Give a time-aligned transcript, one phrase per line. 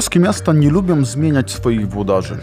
[0.00, 2.36] Polskie miasta nie lubią zmieniać swoich włodarzy.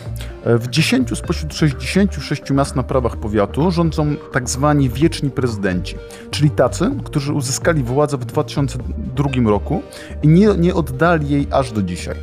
[0.46, 5.96] W 10 spośród 66 miast na prawach powiatu rządzą tak zwani wieczni prezydenci,
[6.32, 9.82] czyli tacy, którzy uzyskali władzę w 2002 roku
[10.24, 12.16] i nie, nie oddali jej aż do dzisiaj.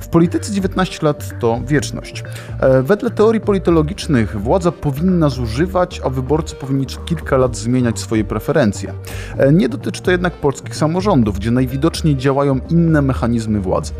[0.00, 2.24] W polityce 19 lat to wieczność.
[2.60, 8.24] E, wedle teorii politologicznych władza powinna zużywać, a wyborcy powinni co kilka lat zmieniać swoje
[8.24, 8.92] preferencje.
[9.38, 13.92] E, nie dotyczy to jednak polskich samorządów, gdzie najwidoczniej działają inne mechanizmy władzy.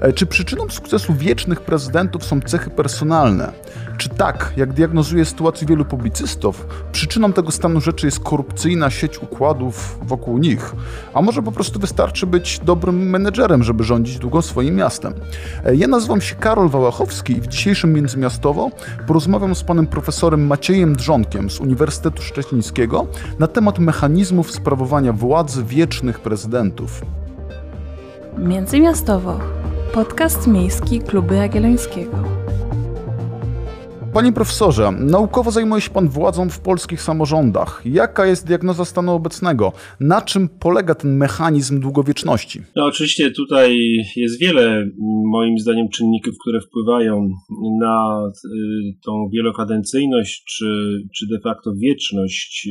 [0.00, 3.52] E, czy przyczyną sukcesu wiecznych prezydentów są cechy personalne?
[3.98, 9.98] Czy tak, jak diagnozuje sytuację wielu publicystów, przyczyną tego stanu rzeczy jest korupcyjna sieć układów
[10.02, 10.74] wokół nich?
[11.14, 15.14] A może po prostu wystarczy być dobrym menedżerem, żeby rządzić długo swoim miastem?
[15.64, 18.70] E, ja nazywam się Karol Wałachowski i w dzisiejszym Międzymiastowo
[19.06, 23.06] porozmawiam z panem profesorem Maciejem Drzonkiem z Uniwersytetu Szczecińskiego
[23.38, 27.02] na temat mechanizmów sprawowania władzy wiecznych prezydentów.
[28.38, 29.40] Międzymiastowo.
[29.94, 32.24] Podcast miejski Kluby Jagiellońskiego.
[34.14, 37.82] Panie profesorze, naukowo zajmuje się Pan władzą w polskich samorządach.
[37.84, 39.72] Jaka jest diagnoza stanu obecnego?
[40.00, 42.60] Na czym polega ten mechanizm długowieczności?
[42.76, 43.78] No, oczywiście tutaj
[44.16, 44.90] jest wiele,
[45.32, 47.28] moim zdaniem, czynników, które wpływają
[47.80, 48.50] na y,
[49.04, 50.66] tą wielokadencyjność, czy,
[51.16, 52.68] czy de facto wieczność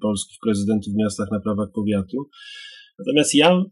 [0.00, 2.28] polskich prezydentów w miastach na prawach powiatu.
[2.98, 3.62] Natomiast ja,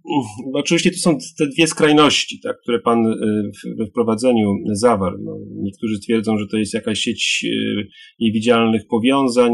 [0.52, 5.18] oczywiście to są te dwie skrajności, tak, które Pan y, we wprowadzeniu zawarł.
[5.24, 7.86] No, niektórzy twierdzą, że to jest jakaś sieć y,
[8.20, 9.52] niewidzialnych powiązań,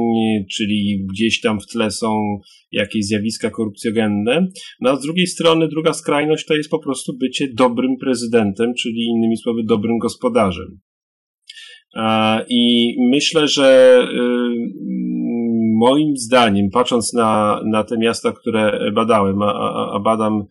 [0.56, 2.40] czyli gdzieś tam w tle są
[2.72, 4.46] jakieś zjawiska korupcjogenne.
[4.80, 9.04] No a z drugiej strony druga skrajność to jest po prostu bycie dobrym prezydentem, czyli
[9.04, 10.80] innymi słowy dobrym gospodarzem.
[12.48, 15.09] I myślę, że y,
[15.80, 20.44] moim zdaniem, patrząc na, na te miasta, które badałem, a, a badam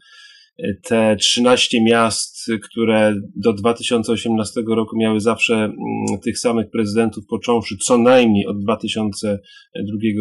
[0.83, 5.75] te 13 miast, które do 2018 roku miały zawsze mm,
[6.23, 9.39] tych samych prezydentów, począwszy co najmniej od 2002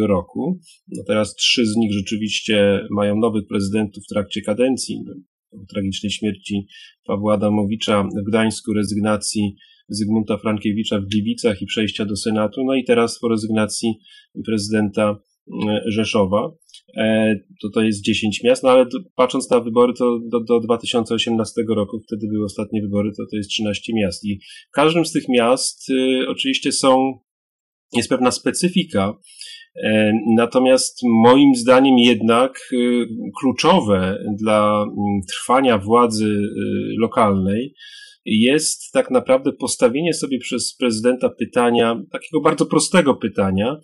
[0.07, 0.59] roku.
[0.87, 5.03] No teraz trzy z nich rzeczywiście mają nowych prezydentów w trakcie kadencji.
[5.51, 6.67] Po tragicznej śmierci
[7.05, 9.55] Pawła Adamowicza w Gdańsku, rezygnacji
[9.89, 13.93] Zygmunta Frankiewicza w Gliwicach i przejścia do Senatu, no i teraz po rezygnacji
[14.45, 15.19] prezydenta
[15.67, 16.51] e, Rzeszowa.
[16.97, 18.85] E, to to jest 10 miast, no ale
[19.15, 23.49] patrząc na wybory to do, do 2018 roku, wtedy były ostatnie wybory, to to jest
[23.49, 24.25] 13 miast.
[24.25, 24.39] I
[24.69, 27.19] w każdym z tych miast y, oczywiście są,
[27.93, 29.13] jest pewna specyfika,
[29.83, 33.07] e, Natomiast moim zdaniem jednak y,
[33.39, 36.49] kluczowe dla mm, trwania władzy y,
[36.99, 37.73] lokalnej
[38.29, 43.77] jest tak naprawdę postawienie sobie przez prezydenta pytania, takiego bardzo prostego pytania,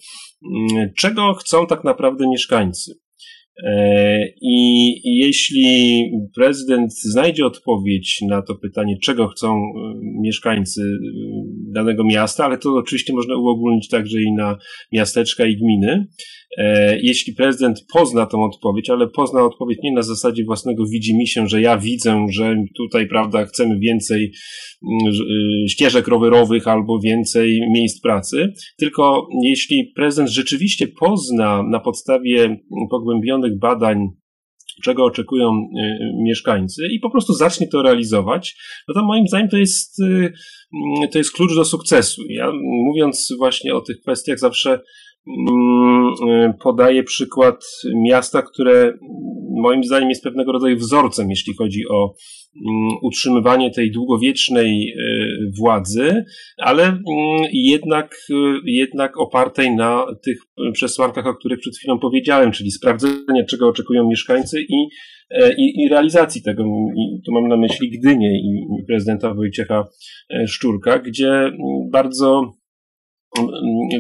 [0.56, 3.05] mm, czego chcą tak naprawdę mieszkańcy.
[3.64, 9.62] E, I jeśli prezydent znajdzie odpowiedź na to pytanie, czego chcą e,
[10.22, 10.88] mieszkańcy e,
[11.74, 14.58] danego miasta, ale to oczywiście można uogólnić także i na
[14.92, 16.08] miasteczka i gminy,
[17.02, 21.48] jeśli prezydent pozna tą odpowiedź, ale pozna odpowiedź nie na zasadzie własnego widzi mi się,
[21.48, 24.32] że ja widzę, że tutaj, prawda, chcemy więcej
[24.92, 25.14] mm,
[25.70, 32.58] ścieżek rowerowych albo więcej miejsc pracy, tylko jeśli prezydent rzeczywiście pozna na podstawie
[33.52, 34.08] badań,
[34.84, 38.56] czego oczekują y, mieszkańcy i po prostu zacznie to realizować,
[38.88, 40.34] no to moim zdaniem to jest, y,
[41.12, 42.22] to jest klucz do sukcesu.
[42.30, 44.80] Ja mówiąc właśnie o tych kwestiach zawsze
[45.28, 46.14] mm,
[46.50, 47.66] y, podaję przykład
[47.96, 48.94] miasta, które
[49.62, 52.14] moim zdaniem jest pewnego rodzaju wzorcem, jeśli chodzi o
[52.56, 56.26] Mm, utrzymywanie tej długowiecznej y, władzy,
[56.58, 57.02] ale mm,
[57.54, 58.34] jednak, y,
[58.66, 60.38] jednak opartej na tych
[60.74, 64.88] przesłankach, o których przed chwilą powiedziałem, czyli sprawdzenia, czego oczekują mieszkańcy i,
[65.30, 66.64] e, i, i realizacji tego.
[66.98, 69.88] I tu mam na myśli Gdynię i prezydenta Wojciecha
[70.30, 71.52] e, Szczurka, gdzie
[71.92, 72.54] bardzo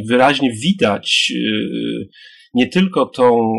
[0.09, 2.09] wyraźnie widać y,
[2.53, 3.51] nie tylko tą,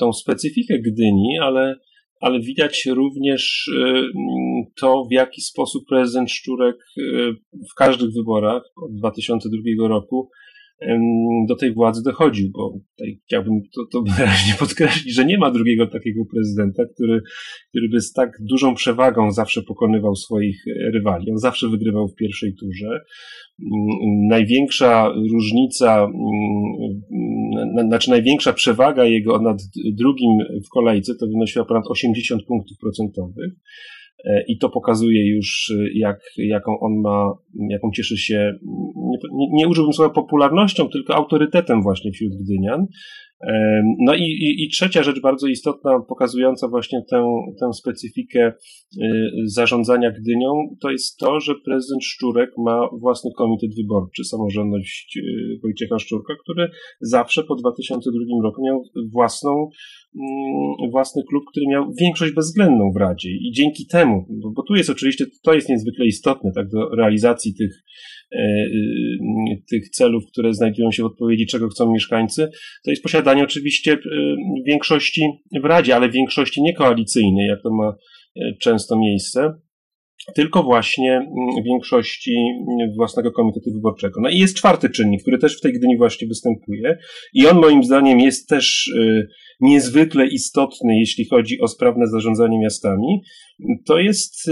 [0.00, 1.76] tą specyfikę Gdyni, ale
[2.24, 4.02] ale widać również y,
[4.80, 7.02] to, w jaki sposób prezydent Szczurek y,
[7.72, 10.30] w każdych wyborach od 2002 roku
[11.48, 15.86] do tej władzy dochodził, bo tutaj chciałbym to, to wyraźnie podkreślić, że nie ma drugiego
[15.86, 17.20] takiego prezydenta, który,
[17.68, 21.30] który by z tak dużą przewagą zawsze pokonywał swoich rywali.
[21.30, 23.00] On zawsze wygrywał w pierwszej turze.
[24.28, 26.08] Największa różnica,
[27.88, 29.58] znaczy największa przewaga jego nad
[29.92, 33.52] drugim w kolejce to wynosiła ponad 80 punktów procentowych.
[34.24, 37.32] E, i to pokazuje już, e, jak, jaką on ma,
[37.70, 38.52] jaką cieszy się,
[39.32, 42.86] nie, nie użyłbym słowa popularnością, tylko autorytetem właśnie wśród Gdynian.
[43.98, 47.24] No i, i, i, trzecia rzecz bardzo istotna, pokazująca właśnie tę,
[47.60, 48.52] tę specyfikę
[49.44, 55.18] zarządzania Gdynią, to jest to, że prezydent Szczurek ma własny komitet wyborczy, samorządność
[55.62, 56.68] Wojciecha Szczurka, który
[57.00, 58.82] zawsze po 2002 roku miał
[59.12, 59.68] własną,
[60.90, 63.30] własny klub, który miał większość bezwzględną w Radzie.
[63.30, 67.54] I dzięki temu, bo, bo tu jest oczywiście, to jest niezwykle istotne, tak, do realizacji
[67.54, 67.84] tych
[68.34, 68.66] E,
[69.52, 72.50] y, tych celów, które znajdują się w odpowiedzi, czego chcą mieszkańcy,
[72.84, 73.98] to jest posiadanie oczywiście e,
[74.66, 75.22] większości
[75.62, 77.96] w Radzie, ale większości niekoalicyjnej, jak to ma
[78.36, 79.54] e, często miejsce,
[80.34, 81.28] tylko właśnie
[81.64, 82.34] większości
[82.96, 84.20] własnego komitetu wyborczego.
[84.20, 86.98] No i jest czwarty czynnik, który też w tej Gdyni właśnie występuje
[87.34, 88.90] i on moim zdaniem jest też
[89.60, 93.22] niezwykle istotny, jeśli chodzi o sprawne zarządzanie miastami.
[93.86, 94.50] To jest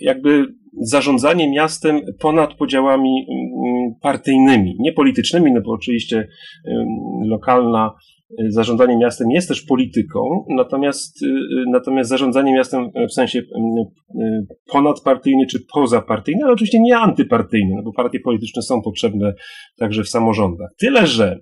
[0.00, 0.46] jakby
[0.80, 6.28] zarządzanie miastem ponad podziałami mm, partyjnymi, nie politycznymi, no bo oczywiście
[7.24, 8.15] lokalna y,
[8.48, 13.42] zarządzanie miastem jest też polityką, natomiast, y, y, natomiast zarządzanie miastem w sensie
[14.72, 19.34] ponadpartyjny czy pozapartyjny, ale oczywiście nie antypartyjny, no bo partie polityczne są potrzebne
[19.78, 20.70] także w samorządach.
[20.78, 21.40] Tyle, że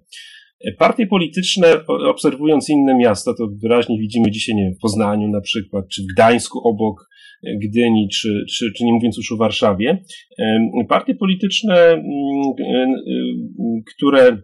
[0.78, 5.84] Partie polityczne, obserwując inne miasta, to wyraźnie widzimy dzisiaj, nie wiem, w Poznaniu na przykład,
[5.88, 7.08] czy w Gdańsku obok,
[7.62, 9.98] Gdyni, czy, czy, czy nie mówiąc już o Warszawie,
[10.88, 12.02] partie polityczne, mm,
[13.94, 14.38] które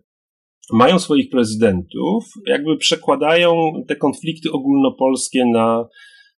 [0.72, 5.88] mają swoich prezydentów, jakby przekładają te konflikty ogólnopolskie na,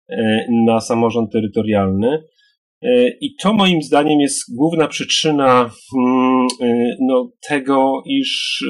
[0.08, 2.24] e, na samorząd terytorialny.
[2.82, 8.64] E, I to moim zdaniem jest główna przyczyna mm, e, no, tego, iż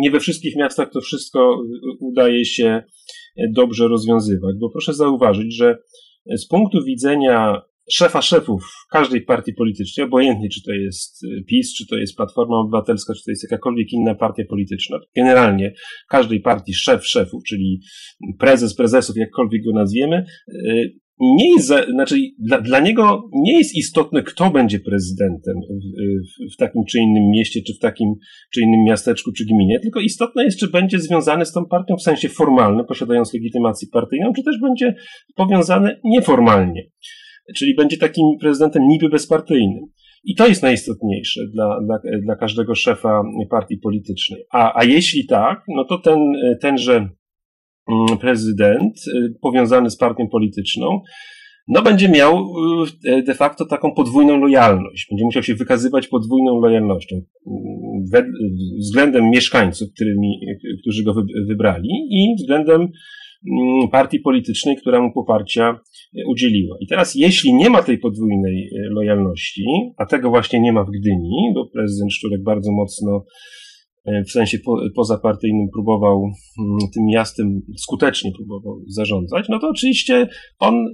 [0.00, 1.60] nie we wszystkich miastach to wszystko
[2.00, 2.82] udaje się
[3.54, 4.56] dobrze rozwiązywać.
[4.60, 5.78] Bo proszę zauważyć, że
[6.36, 11.86] z punktu widzenia szefa szefów każdej partii politycznej, obojętnie czy to jest y, PiS, czy
[11.86, 15.74] to jest Platforma Obywatelska, czy to jest jakakolwiek inna partia polityczna, generalnie
[16.08, 17.80] każdej partii szef szefów, czyli
[18.38, 24.22] prezes prezesów, jakkolwiek go nazwiemy, y, nie jest, znaczy dla, dla niego nie jest istotne,
[24.22, 28.14] kto będzie prezydentem w, w, takim czy innym mieście, czy w takim
[28.52, 32.02] czy innym miasteczku, czy gminie, tylko istotne jest, czy będzie związany z tą partią w
[32.02, 34.94] sensie formalnym, posiadając legitymację partyjną, czy też będzie
[35.34, 36.82] powiązany nieformalnie.
[37.56, 39.84] Czyli będzie takim prezydentem niby bezpartyjnym.
[40.24, 44.44] I to jest najistotniejsze dla, dla, dla każdego szefa partii politycznej.
[44.52, 46.18] A, a jeśli tak, no to ten,
[46.60, 47.08] tenże
[47.88, 51.00] Mm, prezydent y, powiązany z partią polityczną,
[51.68, 52.46] no będzie miał
[53.06, 55.06] y, de facto taką podwójną lojalność.
[55.10, 58.26] Będzie musiał się wykazywać podwójną lojalnością mm,
[58.78, 60.40] względem mieszkańców, którymi,
[60.80, 61.14] którzy go
[61.48, 62.88] wybrali i względem
[63.92, 65.80] partii politycznej, która mu poparcia
[66.28, 66.76] udzieliła.
[66.80, 69.64] I teraz, jeśli nie ma tej podwójnej y, lojalności,
[69.96, 73.24] a tego właśnie nie ma w Gdyni, bo prezydent Szczurek bardzo mocno
[74.06, 76.22] E, w sensie po, pozapartyjnym próbował
[76.58, 80.28] mm, tym miastem skutecznie próbował zarządzać, no to oczywiście
[80.58, 80.90] on y,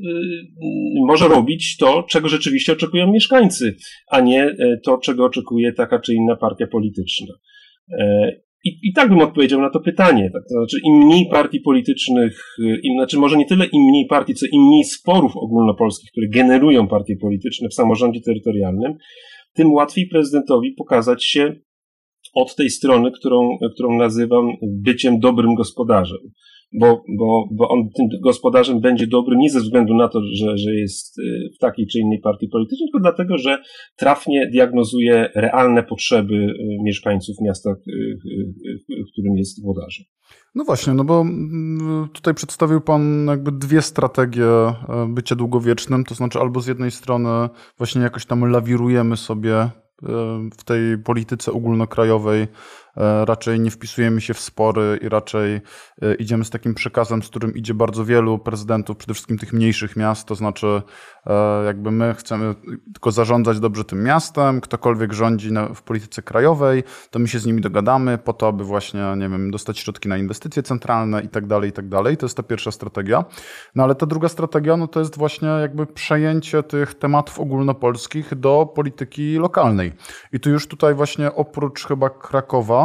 [1.06, 3.76] może robić to, czego rzeczywiście oczekują mieszkańcy,
[4.10, 4.54] a nie e,
[4.84, 7.34] to, czego oczekuje taka czy inna partia polityczna.
[8.64, 10.30] I, I tak bym odpowiedział na to pytanie.
[10.32, 10.42] Tak?
[10.42, 14.46] To znaczy, im mniej partii politycznych, im, znaczy może nie tyle im mniej partii, co
[14.52, 18.94] im mniej sporów ogólnopolskich, które generują partie polityczne w samorządzie terytorialnym,
[19.54, 21.54] tym łatwiej prezydentowi pokazać się
[22.34, 26.18] od tej strony, którą, którą nazywam byciem dobrym gospodarzem.
[26.80, 30.74] Bo, bo, bo on tym gospodarzem będzie dobry nie ze względu na to, że, że
[30.74, 33.58] jest y, w takiej czy innej partii politycznej, tylko dlatego, że
[33.96, 38.18] trafnie diagnozuje realne potrzeby y, mieszkańców miasta, y,
[38.88, 40.04] w którym jest włodarzem.
[40.54, 44.74] No właśnie, no bo mm, tutaj przedstawił Pan jakby dwie strategie e,
[45.08, 49.68] bycia długowiecznym, to znaczy albo z jednej strony właśnie jakoś tam lawirujemy sobie
[50.58, 52.48] w tej polityce ogólnokrajowej E,
[53.24, 55.60] raczej nie wpisujemy się w spory i raczej
[56.02, 59.96] e, idziemy z takim przekazem, z którym idzie bardzo wielu prezydentów, przede wszystkim tych mniejszych
[59.96, 60.82] miast, to znaczy
[61.26, 62.54] e, jakby my chcemy
[62.92, 67.60] tylko zarządzać dobrze tym miastem, ktokolwiek rządzi w polityce krajowej, to my się z nimi
[67.60, 71.70] dogadamy po to, aby właśnie, nie wiem, dostać środki na inwestycje centralne i tak dalej,
[71.70, 72.16] i tak dalej.
[72.16, 73.24] To jest ta pierwsza strategia.
[73.74, 78.72] No ale ta druga strategia, no to jest właśnie jakby przejęcie tych tematów ogólnopolskich do
[78.74, 79.92] polityki lokalnej.
[80.32, 82.81] I tu już tutaj właśnie oprócz chyba Krakowa,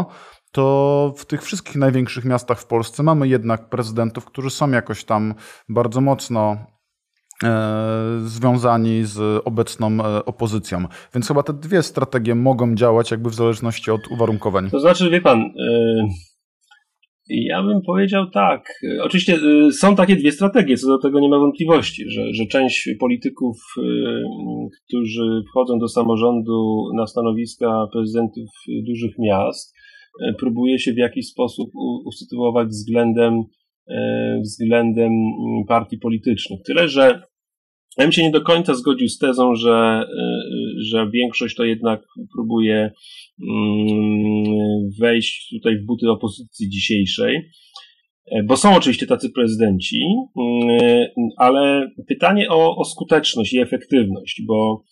[0.52, 5.34] to w tych wszystkich największych miastach w Polsce mamy jednak prezydentów, którzy są jakoś tam
[5.70, 6.58] bardzo mocno
[7.44, 10.86] e, związani z obecną e, opozycją.
[11.14, 14.70] Więc chyba te dwie strategie mogą działać jakby w zależności od uwarunkowań.
[14.70, 16.08] To znaczy, wie pan, e,
[17.30, 18.74] ja bym powiedział tak.
[19.02, 19.38] Oczywiście
[19.72, 23.58] są takie dwie strategie, co do tego nie ma wątpliwości, że, że część polityków,
[24.88, 28.50] którzy wchodzą do samorządu na stanowiska prezydentów
[28.88, 29.77] dużych miast,
[30.40, 31.70] próbuje się w jakiś sposób
[32.06, 33.44] usytuować względem,
[34.42, 36.60] względem mm, partii politycznych.
[36.66, 37.22] Tyle, że
[37.98, 40.08] ja bym się nie do końca zgodził z tezą, że,
[40.78, 42.04] że większość to jednak
[42.36, 42.92] próbuje
[43.50, 47.50] mm, wejść tutaj w buty opozycji dzisiejszej.
[48.32, 50.02] E, bo są oczywiście tacy prezydenci,
[50.38, 54.84] mm, ale pytanie o, o skuteczność i efektywność, bo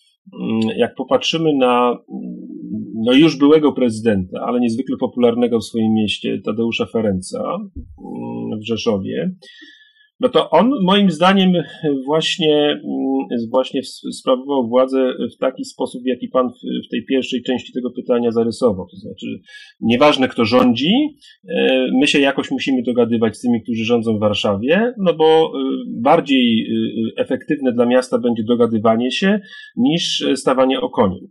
[0.77, 1.98] jak popatrzymy na
[2.96, 9.36] no już byłego prezydenta, ale niezwykle popularnego w swoim mieście, Tadeusza Ferenca mm, w Rzeszowie,
[10.20, 11.53] no to on moim zdaniem
[12.05, 16.50] właśnie, mm, właśnie sprawował władzę w taki sposób, w jaki pan
[16.88, 18.88] w tej pierwszej części tego pytania zarysował.
[18.91, 19.25] To znaczy,
[19.82, 20.94] nieważne kto rządzi,
[21.50, 25.51] e, my się jakoś musimy dogadywać z tymi, którzy rządzą w Warszawie, no bo e,
[26.01, 29.39] bardziej e, efektywne dla miasta będzie dogadywanie się
[29.75, 31.29] niż stawanie o koniu.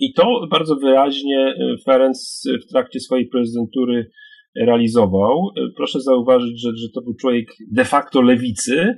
[0.00, 4.10] I to bardzo wyraźnie Ferenc w trakcie swojej prezydentury
[4.56, 5.50] realizował.
[5.76, 8.96] Proszę zauważyć, że, że to był człowiek de facto lewicy,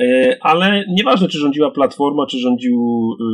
[0.00, 2.80] e, ale nieważne, czy rządziła Platforma, czy rządził,
[3.20, 3.24] e,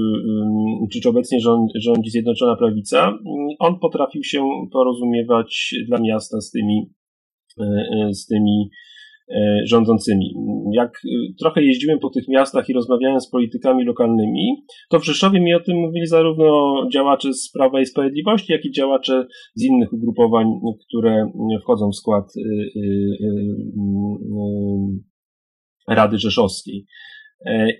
[0.97, 1.39] e, czy obecnie
[1.75, 3.19] rządzi Zjednoczona Prawica,
[3.59, 6.91] on potrafił się porozumiewać dla miasta z tymi,
[8.11, 8.86] z tymi E,
[9.65, 10.35] rządzącymi.
[10.73, 11.09] Jak e,
[11.41, 15.61] trochę jeździłem po tych miastach i rozmawiałem z politykami lokalnymi, to w Rzeszowie mi o
[15.61, 20.47] tym mówili zarówno działacze z Prawa i Sprawiedliwości, jak i działacze z innych ugrupowań,
[20.89, 21.31] które
[21.63, 22.25] wchodzą w skład
[25.89, 26.87] e, Rady Rzeszowskiej.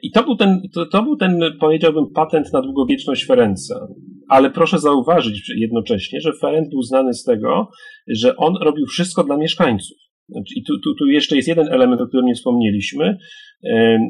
[0.03, 3.87] I to był ten, to, to, był ten, powiedziałbym, patent na długowieczność Ferenca.
[4.29, 7.69] Ale proszę zauważyć jednocześnie, że Ferenc był znany z tego,
[8.09, 10.06] że on robił wszystko dla mieszkańców.
[10.29, 13.19] Znaczy, I tu, tu, tu jeszcze jest jeden element, o którym nie wspomnieliśmy.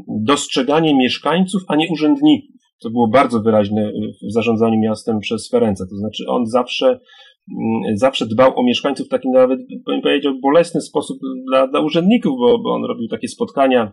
[0.08, 2.56] Dostrzeganie mieszkańców, a nie urzędników.
[2.82, 3.92] To było bardzo wyraźne
[4.28, 5.84] w zarządzaniu miastem przez Ferenca.
[5.90, 10.80] To znaczy on zawsze, mm, zawsze dbał o mieszkańców w taki nawet, bym powiedział, bolesny
[10.80, 11.18] sposób
[11.48, 13.92] dla, dla urzędników, bo, bo on robił takie spotkania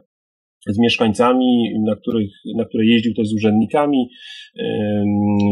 [0.67, 4.09] z mieszkańcami, na, których, na które jeździł też z urzędnikami.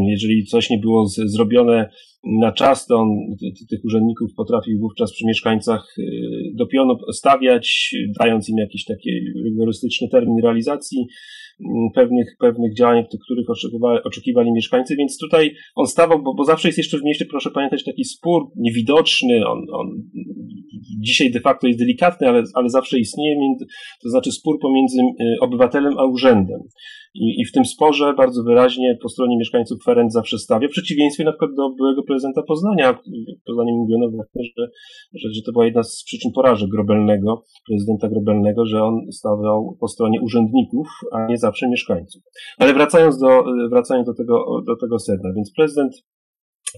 [0.10, 1.90] Jeżeli coś nie było z, zrobione
[2.24, 3.10] na czas, to on
[3.70, 6.04] tych urzędników potrafił wówczas przy mieszkańcach y,
[6.54, 9.10] do pionu stawiać, dając im jakiś taki
[9.44, 11.08] rygorystyczny termin realizacji
[11.60, 16.68] mm, pewnych, pewnych działań, których oczekiwali, oczekiwali mieszkańcy, więc tutaj on stawał, bo, bo zawsze
[16.68, 19.88] jest jeszcze w mieście, proszę pamiętać, taki spór niewidoczny, on, on
[21.00, 23.36] dzisiaj de facto jest delikatny, ale, ale zawsze istnieje,
[24.04, 26.62] to znaczy spór pomiędzy y, obywatelem a urzędem.
[27.14, 31.24] I, I w tym sporze bardzo wyraźnie po stronie mieszkańców Ferenc zawsze stawia, w przeciwieństwie
[31.24, 32.94] na przykład do byłego prezydenta Poznania.
[32.94, 34.68] W Poznaniu mówiono właśnie, że,
[35.14, 39.88] że, że to była jedna z przyczyn porażek Grobelnego, prezydenta Grobelnego, że on stawał po
[39.88, 42.22] stronie urzędników, a nie zawsze mieszkańców.
[42.58, 45.94] Ale wracając do, wracając do tego, do tego sedna, więc prezydent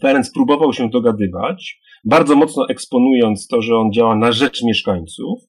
[0.01, 5.39] Ferenc próbował się dogadywać, bardzo mocno eksponując to, że on działa na rzecz mieszkańców,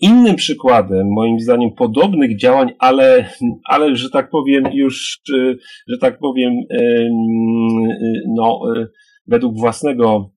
[0.00, 3.28] innym przykładem, moim zdaniem, podobnych działań, ale,
[3.64, 5.54] ale że tak powiem, już, e,
[5.88, 7.08] że tak powiem, e,
[8.36, 8.60] no,
[9.26, 10.30] według własnego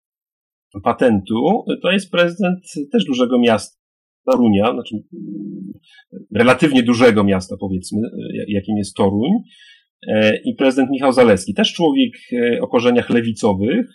[0.84, 2.60] patentu, to jest prezydent
[2.92, 3.80] też dużego miasta,
[4.26, 4.96] Torunia, znaczy
[6.36, 8.02] relatywnie dużego miasta, powiedzmy,
[8.48, 9.44] jakim jest Toruń, E,
[10.46, 13.88] i prezydent Michał Zaleski, też człowiek e, o korzeniach lewicowych,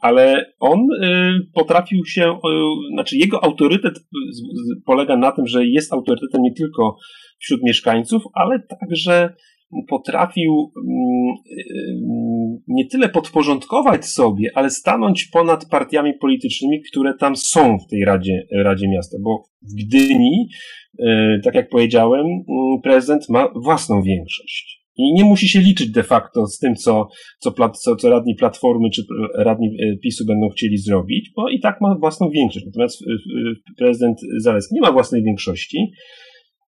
[0.00, 2.38] ale on e, potrafił się,
[2.92, 3.94] znaczy jego autorytet
[4.86, 6.96] polega na tym, że jest autorytetem nie tylko
[7.38, 9.34] wśród mieszkańców, ale także
[9.88, 10.72] potrafił
[12.68, 18.46] nie tyle podporządkować sobie, ale stanąć ponad partiami politycznymi, które tam są w tej Radzie,
[18.52, 20.48] Radzie Miasta, bo w Gdyni,
[21.44, 22.26] tak jak powiedziałem,
[22.82, 24.79] prezydent ma własną większość.
[25.00, 28.90] I nie musi się liczyć de facto z tym, co, co, co, co radni Platformy
[28.90, 29.02] czy
[29.34, 32.66] radni e, PiSu będą chcieli zrobić, bo i tak ma własną większość.
[32.66, 35.92] Natomiast e, e, prezydent Zaleski nie ma własnej większości,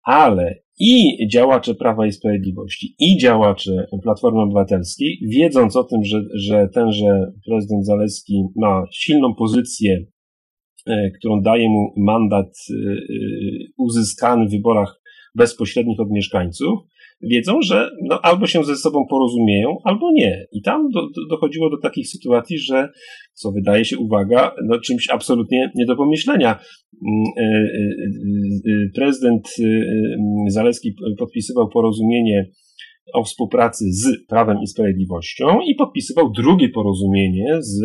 [0.03, 6.67] ale i działacze Prawa i Sprawiedliwości, i działacze Platformy Obywatelskiej, wiedząc o tym, że, że
[6.73, 10.05] tenże prezydent Zaleski ma silną pozycję,
[11.19, 12.53] którą daje mu mandat
[13.77, 15.01] uzyskany w wyborach
[15.35, 16.79] bezpośrednich od mieszkańców,
[17.23, 20.45] wiedzą, że no, albo się ze sobą porozumieją, albo nie.
[20.51, 22.89] I tam do, do, dochodziło do takich sytuacji, że,
[23.33, 26.59] co wydaje się, uwaga, no, czymś absolutnie nie do pomyślenia.
[27.07, 27.83] Mm, e, e,
[28.73, 29.49] e, prezydent
[30.47, 32.49] Zaleski podpisywał porozumienie
[33.13, 37.81] o współpracy z Prawem i Sprawiedliwością i podpisywał drugie porozumienie z,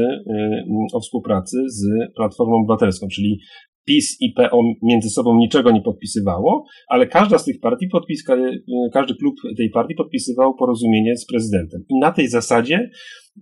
[0.95, 3.39] o współpracy z Platformą Obywatelską, czyli
[3.87, 8.37] PiS i PO między sobą niczego nie podpisywało, ale każda z tych partii podpiska,
[8.93, 11.85] każdy klub tej partii podpisywał porozumienie z prezydentem.
[11.89, 12.91] I na tej zasadzie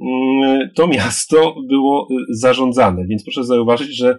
[0.00, 3.06] mm, to miasto było zarządzane.
[3.06, 4.18] Więc proszę zauważyć, że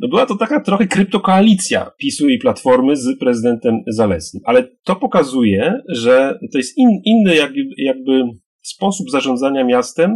[0.00, 4.42] no była to taka trochę kryptokoalicja PiSu i Platformy z prezydentem Zalesnym.
[4.46, 8.22] Ale to pokazuje, że to jest in, inny jakby, jakby
[8.62, 10.10] sposób zarządzania miastem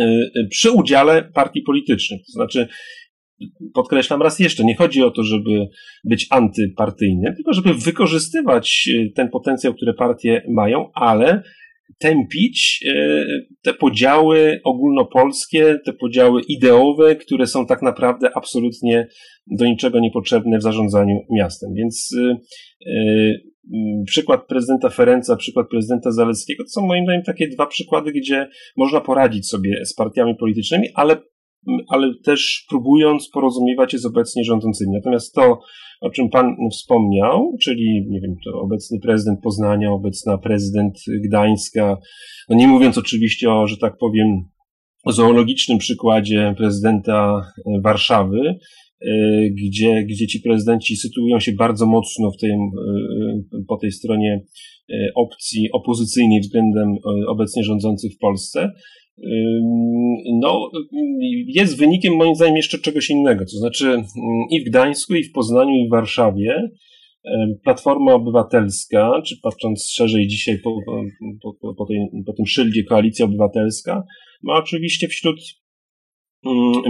[0.00, 2.20] y, y, przy udziale partii politycznych.
[2.26, 2.68] To znaczy,
[3.74, 5.68] podkreślam raz jeszcze, nie chodzi o to, żeby
[6.04, 11.42] być antypartyjnym, tylko żeby wykorzystywać y, ten potencjał, który partie mają, ale
[11.98, 13.24] tępić e,
[13.62, 19.08] te podziały ogólnopolskie, te podziały ideowe, które są tak naprawdę absolutnie
[19.46, 21.74] do niczego niepotrzebne w zarządzaniu miastem.
[21.74, 22.36] Więc e,
[22.86, 23.34] e,
[24.06, 29.00] przykład prezydenta Ferenca, przykład prezydenta Zaleckiego to są moim zdaniem takie dwa przykłady, gdzie można
[29.00, 31.16] poradzić sobie z partiami politycznymi, ale
[31.88, 34.92] ale też próbując porozumiewać się z obecnie rządzącymi.
[34.92, 35.60] Natomiast to,
[36.00, 41.98] o czym Pan wspomniał, czyli, nie wiem, to obecny prezydent Poznania, obecna prezydent Gdańska,
[42.48, 44.26] no nie mówiąc oczywiście o, że tak powiem,
[45.06, 47.42] zoologicznym przykładzie prezydenta
[47.82, 48.40] Warszawy,
[49.00, 49.14] e,
[49.50, 54.44] gdzie, gdzie ci prezydenci sytuują się bardzo mocno w tym, e, po tej stronie
[54.90, 56.94] e, opcji opozycyjnej względem
[57.28, 58.70] obecnie rządzących w Polsce,
[60.40, 60.70] no,
[61.46, 63.44] jest wynikiem moim zdaniem jeszcze czegoś innego.
[63.44, 64.02] To znaczy
[64.50, 66.70] i w Gdańsku, i w Poznaniu, i w Warszawie
[67.64, 70.76] Platforma Obywatelska, czy patrząc szerzej dzisiaj po,
[71.62, 74.04] po, po, tej, po tym szyldzie Koalicja Obywatelska,
[74.42, 75.40] ma oczywiście wśród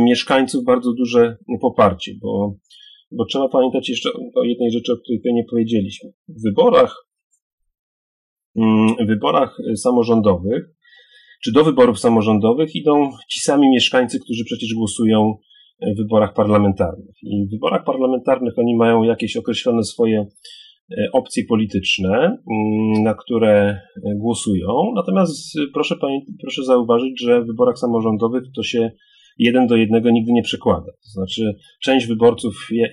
[0.01, 2.55] mieszkańców bardzo duże poparcie, bo,
[3.11, 6.11] bo trzeba pamiętać jeszcze o jednej rzeczy, o której nie powiedzieliśmy.
[6.29, 7.07] W wyborach,
[9.01, 10.78] w wyborach samorządowych
[11.45, 15.35] czy do wyborów samorządowych idą ci sami mieszkańcy, którzy przecież głosują
[15.83, 17.15] w wyborach parlamentarnych.
[17.23, 20.27] I w wyborach parlamentarnych oni mają jakieś określone swoje
[20.91, 23.81] e, opcje polityczne, mm, na które
[24.17, 24.93] głosują.
[24.97, 25.95] Natomiast proszę,
[26.41, 28.91] proszę zauważyć, że w wyborach samorządowych to się
[29.39, 30.87] jeden do jednego nigdy nie przekłada.
[30.87, 32.89] To znaczy, część wyborców y,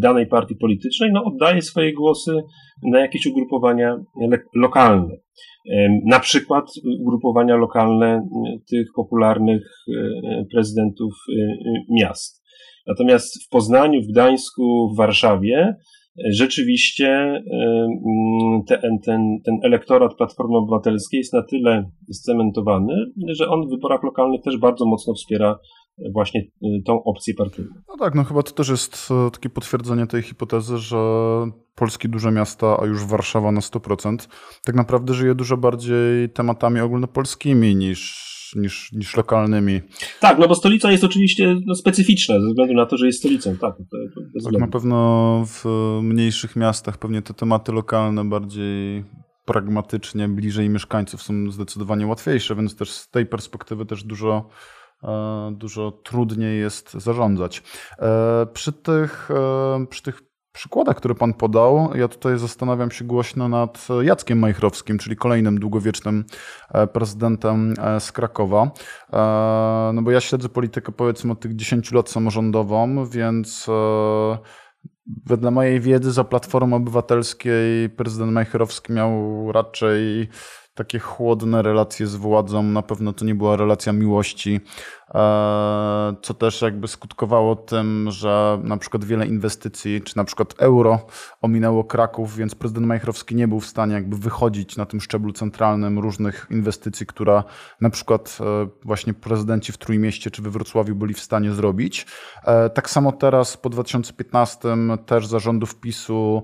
[0.00, 2.42] danej partii politycznej no, oddaje swoje głosy
[2.82, 3.96] na jakieś ugrupowania
[4.54, 5.16] lokalne.
[6.04, 6.64] Na przykład
[7.00, 9.92] ugrupowania lokalne y, tych popularnych y,
[10.52, 11.14] prezydentów
[11.90, 12.42] miast.
[12.86, 15.76] Natomiast w Poznaniu, w Gdańsku, w Warszawie
[16.30, 17.42] rzeczywiście
[18.66, 22.94] ten, ten, ten elektorat Platformy Obywatelskiej jest na tyle scementowany,
[23.28, 25.58] że on w wyborach lokalnych też bardzo mocno wspiera
[26.12, 27.70] właśnie y, tą opcję partyjną.
[27.88, 30.96] No tak, no chyba to też jest e, takie potwierdzenie tej hipotezy, że
[31.74, 34.28] polskie duże miasta, a już Warszawa na 100%,
[34.64, 39.80] tak naprawdę żyje dużo bardziej tematami ogólnopolskimi niż niż, niż lokalnymi.
[40.20, 43.56] Tak, no bo stolica jest oczywiście no, specyficzna ze względu na to, że jest stolicą.
[43.56, 45.64] Tak, to, tak na pewno w
[46.02, 49.04] mniejszych miastach pewnie te tematy lokalne bardziej
[49.44, 54.85] pragmatycznie, bliżej mieszkańców są zdecydowanie łatwiejsze, więc też z tej perspektywy też dużo E,
[55.52, 57.62] dużo trudniej jest zarządzać.
[57.98, 63.48] E, przy tych, e, przy tych przykładach, które Pan podał, ja tutaj zastanawiam się głośno
[63.48, 66.24] nad Jackiem Majchrowskim, czyli kolejnym długowiecznym
[66.92, 68.70] prezydentem z Krakowa.
[69.94, 73.66] No bo ja śledzę politykę powiedzmy od tych 10 lat samorządową, więc
[75.26, 79.12] wedle mojej wiedzy za Platformy Obywatelskiej prezydent Majchrowski miał
[79.52, 80.28] raczej
[80.76, 82.62] takie chłodne relacje z władzą.
[82.62, 84.60] Na pewno to nie była relacja miłości,
[85.14, 91.06] e, co też jakby skutkowało tym, że na przykład wiele inwestycji, czy na przykład euro
[91.42, 95.98] ominęło Kraków, więc prezydent Majchrowski nie był w stanie jakby wychodzić na tym szczeblu centralnym
[95.98, 97.44] różnych inwestycji, która
[97.80, 102.06] na przykład e, właśnie prezydenci w Trójmieście czy we Wrocławiu byli w stanie zrobić.
[102.44, 106.42] E, tak samo teraz po 2015 też zarządów PiSu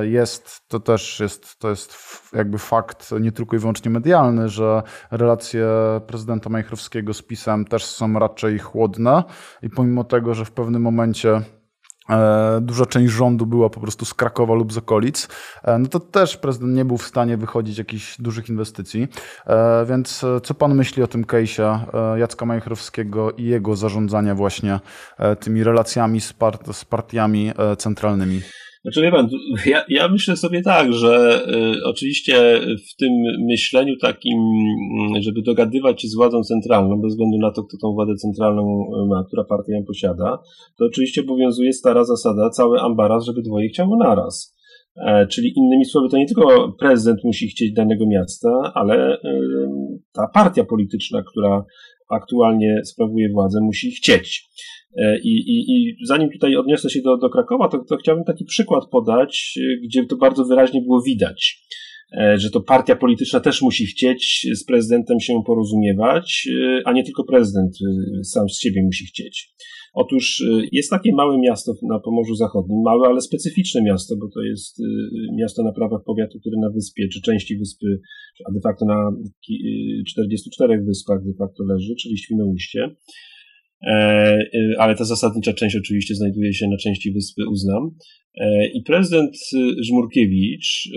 [0.00, 1.96] jest, to też jest, to jest
[2.32, 5.66] jakby fakt nie tylko i wyłącznie medialny, że relacje
[6.06, 9.24] prezydenta Majchrowskiego z PiSem też są raczej chłodne
[9.62, 11.42] i pomimo tego, że w pewnym momencie
[12.10, 15.28] e, duża część rządu była po prostu z Krakowa lub z okolic,
[15.62, 19.08] e, no to też prezydent nie był w stanie wychodzić jakichś dużych inwestycji.
[19.86, 21.78] Więc co pan myśli o tym case'ie
[22.16, 24.80] Jacka Majchrowskiego i jego zarządzania właśnie
[25.40, 28.40] tymi relacjami z, part z partiami centralnymi?
[28.88, 29.28] Znaczy, wie pan,
[29.66, 31.42] ja, ja myślę sobie tak, że
[31.78, 33.12] y, oczywiście w tym
[33.48, 37.92] myśleniu takim, mm, żeby dogadywać się z władzą centralną, bez względu na to, kto tą
[37.92, 40.38] władzę centralną y, ma, która partia ją posiada,
[40.78, 44.56] to oczywiście obowiązuje stara zasada, cały ambaras, żeby dwoje chciało naraz.
[45.06, 49.18] E, czyli innymi słowy, to nie tylko prezydent musi chcieć danego miasta, ale y,
[50.12, 51.64] ta partia polityczna, która
[52.10, 54.48] aktualnie sprawuje władzę, musi chcieć.
[55.24, 58.84] I, i, I zanim tutaj odniosę się do, do Krakowa, to, to chciałbym taki przykład
[58.90, 61.62] podać, gdzie to bardzo wyraźnie było widać.
[62.12, 67.04] E, że to partia polityczna też musi chcieć z prezydentem się porozumiewać, e, a nie
[67.04, 67.72] tylko prezydent
[68.20, 69.54] e, sam z siebie musi chcieć.
[69.94, 74.82] Otóż jest takie małe miasto na Pomorzu Zachodnim, małe, ale specyficzne miasto, bo to jest
[75.38, 78.00] miasto na prawach powiatu, które na wyspie, czy części wyspy,
[78.48, 79.10] a de facto na
[80.06, 82.90] 44 wyspach de facto leży, czyli Świnoujście.
[84.78, 87.90] Ale ta zasadnicza część oczywiście znajduje się na części wyspy Uznam.
[88.74, 89.36] I prezydent
[89.82, 90.88] Żmurkiewicz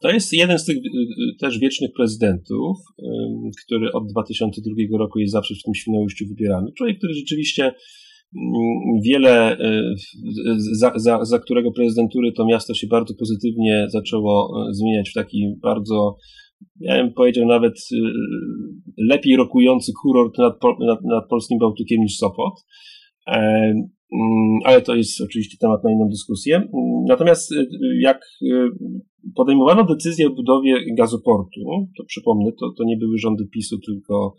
[0.00, 0.76] to jest jeden z tych
[1.40, 2.78] też wiecznych prezydentów,
[3.66, 6.72] który od 2002 roku jest zawsze w tym Świnoujściu wybierany.
[6.78, 7.74] Człowiek, który rzeczywiście mm,
[9.04, 9.56] wiele,
[10.72, 16.16] za, za, za którego prezydentury to miasto się bardzo pozytywnie zaczęło zmieniać w taki bardzo,
[16.80, 17.74] ja bym powiedział nawet
[18.98, 22.54] lepiej rokujący kurort nad, nad, nad polskim Bałtykiem niż Sopot.
[24.14, 26.68] Mm, ale to jest oczywiście temat na inną dyskusję.
[27.08, 27.66] Natomiast y,
[28.00, 28.68] jak y,
[29.34, 31.60] podejmowano decyzję o budowie gazoportu,
[31.98, 34.34] to przypomnę, to, to nie były rządy PiSu, tylko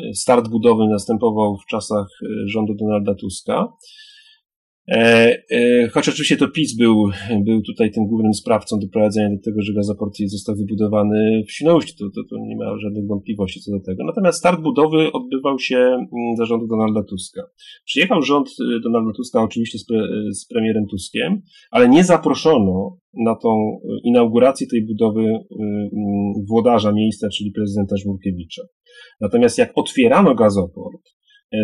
[0.00, 2.06] y, start budowy następował w czasach
[2.46, 3.72] rządu Donalda Tuska.
[4.88, 7.04] E, e, choć oczywiście to PiS był,
[7.44, 12.04] był tutaj tym głównym sprawcą doprowadzenia do tego, że gazoport został wybudowany w Świnoujściu, to,
[12.14, 14.04] to, to nie ma żadnych wątpliwości co do tego.
[14.04, 17.42] Natomiast start budowy odbywał się mm, za rządu Donalda Tuska.
[17.84, 23.34] Przyjechał rząd y, Donalda Tuska oczywiście z, pre, z premierem Tuskiem, ale nie zaproszono na
[23.34, 28.62] tą inaugurację tej budowy y, mm, włodarza miejsca, czyli prezydenta Żmurkiewicza.
[29.20, 31.17] Natomiast jak otwierano gazoport,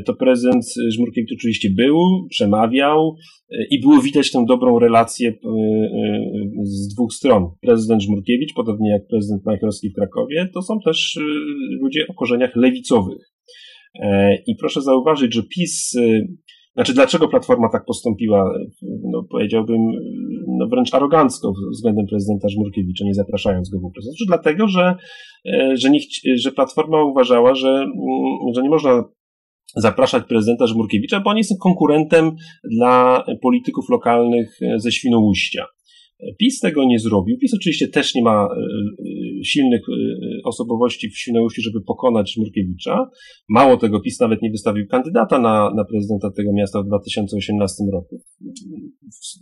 [0.07, 1.97] to prezydent Żmurkiewicz oczywiście był,
[2.31, 3.16] przemawiał
[3.51, 5.35] e, i było widać tę dobrą relację e,
[6.62, 7.51] z dwóch stron.
[7.61, 11.18] Prezydent Żmurkiewicz, podobnie jak prezydent Majchrowski w Krakowie, to są też
[11.81, 13.31] ludzie o korzeniach lewicowych.
[14.47, 15.92] I proszę zauważyć, że PiS,
[16.75, 18.55] znaczy dlaczego Platforma tak postąpiła,
[19.12, 19.81] no powiedziałbym
[20.59, 24.03] no wręcz arogancko względem prezydenta Żmurkiewicza, nie zapraszając go w ogóle.
[24.03, 24.94] Znaczy dlatego, że,
[25.75, 25.99] że, nie,
[26.37, 29.05] że Platforma uważała, że, mm, że nie można
[29.77, 32.31] zapraszać prezydenta Żmurkiewicza, bo on jest konkurentem
[32.65, 35.67] dla polityków lokalnych ze Świnoujścia.
[36.39, 37.39] PiS tego nie zrobił.
[37.39, 38.49] PiS oczywiście też nie ma e, e,
[39.44, 39.94] silnych e,
[40.44, 43.11] osobowości w Świnoujściu, żeby pokonać Murkiewicza.
[43.48, 48.20] Mało tego, PiS nawet nie wystawił kandydata na, na prezydenta tego miasta w 2018 roku.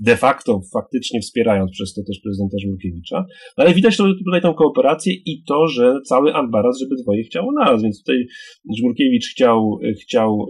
[0.01, 3.25] De facto, faktycznie wspierając przez to też prezydenta Żmurkiewicza.
[3.59, 7.83] No ale widać tutaj tą kooperację i to, że cały ambaraz, żeby dwoje chciało naraz.
[7.83, 8.27] Więc tutaj
[8.79, 10.47] Żmurkiewicz chciał, chciał,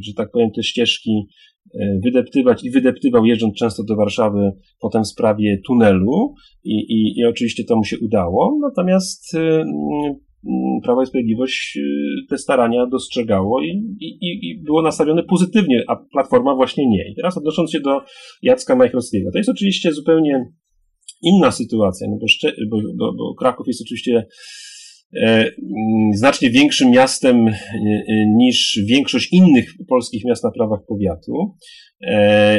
[0.00, 1.55] że tak powiem, te ścieżki E,
[2.04, 7.64] wydeptywać i wydeptywał, jeżdżąc często do Warszawy, potem w sprawie tunelu i, i, i oczywiście
[7.64, 8.58] to mu się udało.
[8.62, 10.14] Natomiast e, mm,
[10.84, 11.82] Prawo i Sprawiedliwość e,
[12.28, 17.10] te starania dostrzegało i, i, i było nastawione pozytywnie, a Platforma właśnie nie.
[17.12, 18.00] I teraz odnosząc się do
[18.42, 20.52] Jacka Majchrowskiego, to jest oczywiście zupełnie
[21.22, 22.18] inna sytuacja, no
[22.70, 24.26] bo, bo, bo, Kraków jest oczywiście E,
[26.14, 31.56] znacznie większym miastem e, e, niż większość innych polskich miast na prawach powiatu.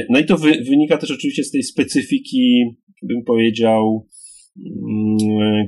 [0.09, 0.37] No i to
[0.69, 2.63] wynika też oczywiście z tej specyfiki,
[3.03, 4.16] bym powiedział, Mm,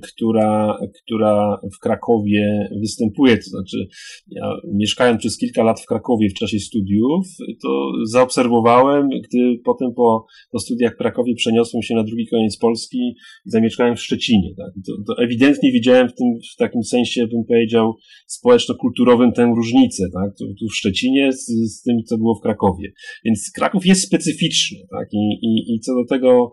[0.04, 3.38] która, która w Krakowie występuje.
[3.38, 3.88] To znaczy,
[4.28, 7.28] ja mieszkając przez kilka lat w Krakowie w czasie studiów,
[7.64, 12.98] to zaobserwowałem, gdy potem po, po studiach w Krakowie przeniosłem się na drugi koniec Polski
[13.46, 14.50] i zamieszkałem w Szczecinie.
[14.58, 14.84] Tak?
[14.86, 17.94] To, to ewidentnie widziałem w tym, w takim sensie, bym powiedział,
[18.28, 20.38] społeczno-kulturowym tę różnicę, tak?
[20.38, 22.92] Tu, tu w Szczecinie z, z, tym, co było w Krakowie.
[23.26, 25.08] Więc Kraków jest specyficzny, tak?
[25.14, 26.52] I, i, i co do tego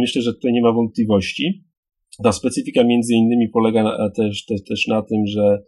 [0.00, 1.65] myślę, że tutaj nie ma wątpliwości.
[2.22, 5.62] Ta specyfika między innymi polega też, też, też na tym, że,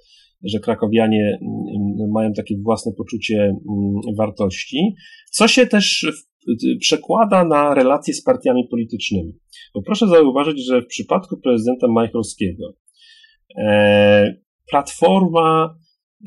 [0.44, 4.94] że krakowianie mm, mają takie własne poczucie mm, wartości,
[5.30, 6.06] co się też
[6.80, 9.32] przekłada na relacje z partiami politycznymi.
[9.74, 12.74] Bo proszę zauważyć, że w przypadku prezydenta Majchrowskiego
[13.58, 14.34] e,
[14.70, 15.78] Platforma,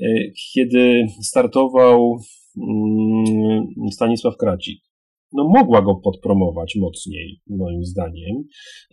[0.01, 0.07] e,
[0.53, 2.17] kiedy startował
[2.57, 4.90] mm, Stanisław Kracik,
[5.33, 8.43] no mogła go podpromować mocniej, moim zdaniem.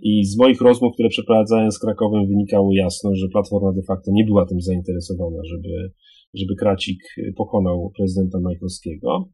[0.03, 4.25] I z moich rozmów, które przeprowadzałem z Krakowem, wynikało jasno, że Platforma de facto nie
[4.25, 5.93] była tym zainteresowana, żeby,
[6.35, 6.99] żeby Kracik
[7.37, 9.29] pokonał prezydenta Majkowskiego,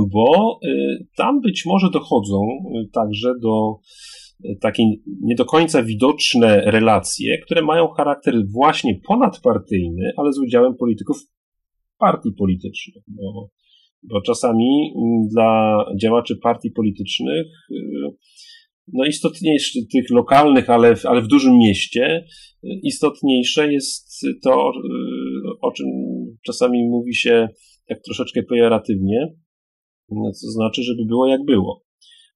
[0.00, 3.76] bo y, tam być może dochodzą y, także do
[4.44, 4.82] y, takie
[5.20, 11.16] nie do końca widoczne relacje, które mają charakter właśnie ponadpartyjny, ale z udziałem polityków
[11.98, 13.04] partii politycznych.
[13.08, 13.48] Bo
[14.02, 17.74] bo czasami mm, dla działaczy partii politycznych, y,
[18.92, 22.24] no istotniejsze, tych lokalnych, ale, ale w dużym mieście,
[22.64, 25.86] y, istotniejsze jest to, y, o czym
[26.46, 27.48] czasami mówi się
[27.88, 29.28] tak troszeczkę pejoratywnie,
[30.08, 31.81] To znaczy, żeby było jak było.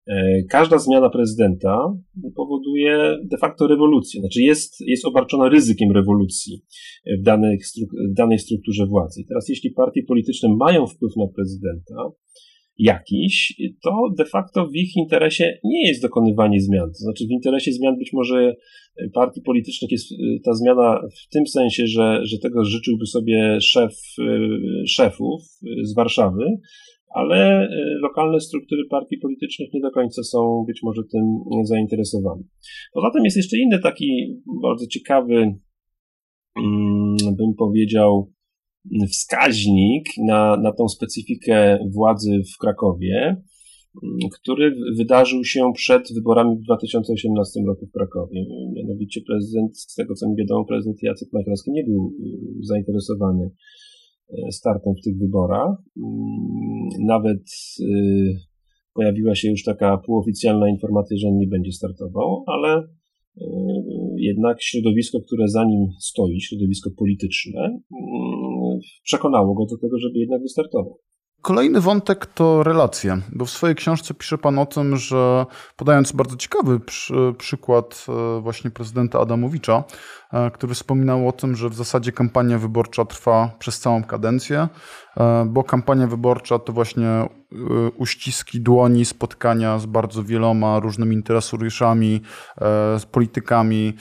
[0.08, 1.94] E, każda zmiana prezydenta
[2.36, 6.62] powoduje de facto rewolucję, znaczy jest, jest obarczona ryzykiem rewolucji
[7.20, 7.58] w, danej,
[8.12, 9.20] w danej strukturze władzy.
[9.20, 11.94] I teraz, jeśli partie polityczne mają wpływ na prezydenta
[12.78, 16.88] jakiś, to de facto w ich interesie nie jest dokonywanie zmian.
[16.88, 18.54] To znaczy, w interesie zmian być może
[19.14, 20.08] partii politycznych jest
[20.44, 23.92] ta zmiana w tym sensie, że, że tego życzyłby sobie szef
[24.86, 25.42] szefów
[25.82, 26.44] z Warszawy,
[27.16, 27.68] ale e,
[28.02, 31.24] lokalne struktury partii politycznych nie do końca są być może tym
[31.64, 32.42] zainteresowane.
[32.92, 35.34] Poza tym jest jeszcze inny taki bardzo ciekawy,
[36.56, 38.32] mm, bym powiedział,
[39.12, 43.16] wskaźnik na, na tą specyfikę władzy w Krakowie,
[44.02, 48.46] mm, który wydarzył się przed wyborami w 2018 roku w Krakowie.
[48.74, 53.50] Mianowicie prezydent, z tego co mi wiadomo, prezydent Jacek Majchrowski nie był y, zainteresowany
[54.50, 55.76] startem w tych wyborach.
[55.96, 57.42] Mm, nawet
[57.80, 58.36] y,
[58.94, 63.44] pojawiła się już taka półoficjalna informacja, że on nie będzie startował, ale y,
[64.16, 70.42] jednak środowisko, które za nim stoi, środowisko polityczne, mm, przekonało go do tego, żeby jednak
[70.42, 70.98] wystartował.
[71.42, 75.46] Kolejny wątek to relacje, bo w swojej książce pisze Pan o tym, że
[75.76, 79.84] podając bardzo ciekawy przy, przykład e, właśnie prezydenta Adamowicza,
[80.32, 84.68] e, który wspominał o tym, że w zasadzie kampania wyborcza trwa przez całą kadencję,
[85.16, 87.28] e, bo kampania wyborcza to właśnie
[87.96, 92.20] uściski dłoni, spotkania z bardzo wieloma różnymi interesariuszami,
[92.98, 93.94] z politykami,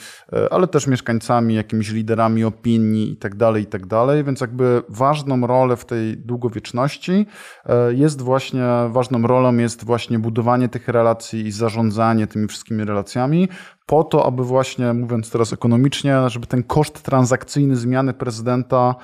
[0.50, 5.84] ale też mieszkańcami, jakimiś liderami opinii itd., tak itd., tak więc jakby ważną rolę w
[5.84, 7.26] tej długowieczności
[7.66, 13.48] E, jest właśnie, ważną rolą jest właśnie budowanie tych relacji i zarządzanie tymi wszystkimi relacjami,
[13.86, 18.94] po to, aby właśnie, mówiąc teraz ekonomicznie, żeby ten koszt transakcyjny zmiany prezydenta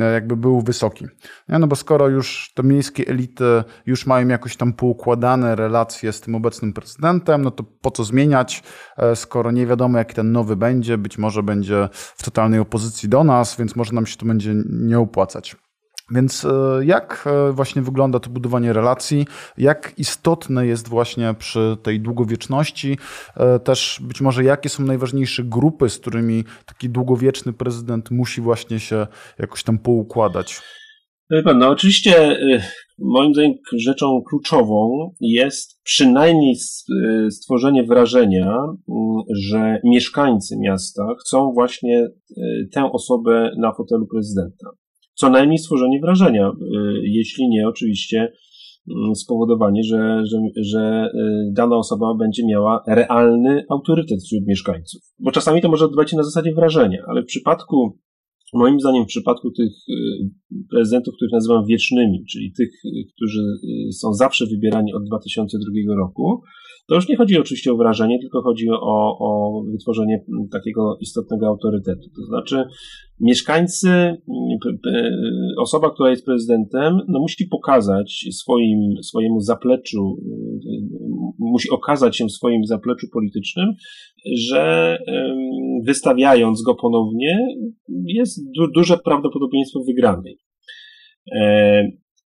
[0.00, 1.06] e, jakby był wysoki.
[1.48, 6.34] No bo skoro już te miejskie elity już mają jakoś tam poukładane relacje z tym
[6.34, 8.62] obecnym prezydentem, no to po co zmieniać,
[8.96, 13.24] e, skoro nie wiadomo, jaki ten nowy będzie, być może będzie w totalnej opozycji do
[13.24, 15.56] nas, więc może nam się to będzie nie opłacać.
[16.10, 19.26] Więc e, jak e, właśnie wygląda to budowanie relacji?
[19.58, 22.98] Jak istotne jest właśnie przy tej długowieczności?
[23.36, 28.80] E, też być może jakie są najważniejsze grupy, z którymi taki długowieczny prezydent musi właśnie
[28.80, 29.06] się
[29.38, 30.60] jakoś tam poukładać?
[31.54, 32.38] No oczywiście
[32.98, 36.56] moim zdaniem rzeczą kluczową jest przynajmniej
[37.30, 38.56] stworzenie wrażenia,
[39.36, 42.08] że mieszkańcy miasta chcą właśnie
[42.72, 44.70] tę osobę na fotelu prezydenta
[45.20, 46.54] co najmniej stworzenie wrażenia, y,
[47.02, 48.32] jeśli nie oczywiście
[48.96, 55.02] mm, spowodowanie, że, że, że y, dana osoba będzie miała realny autorytet wśród mieszkańców.
[55.18, 57.98] Bo czasami to może odbywać się na zasadzie wrażenia, ale w przypadku,
[58.54, 59.94] moim zdaniem, w przypadku tych y,
[60.70, 62.70] prezydentów, których nazywam wiecznymi, czyli tych,
[63.16, 63.42] którzy
[63.92, 66.42] są zawsze wybierani od 2002 roku,
[66.88, 72.08] to już nie chodzi oczywiście o wrażenie, tylko chodzi o, o wytworzenie takiego istotnego autorytetu.
[72.16, 72.64] To znaczy,
[73.20, 74.16] mieszkańcy,
[75.58, 80.16] osoba, która jest prezydentem, no musi pokazać swoim, swojemu zapleczu,
[81.38, 83.72] musi okazać się w swoim zapleczu politycznym,
[84.50, 84.98] że
[85.84, 87.38] wystawiając go ponownie,
[88.06, 90.38] jest du duże prawdopodobieństwo wygranej.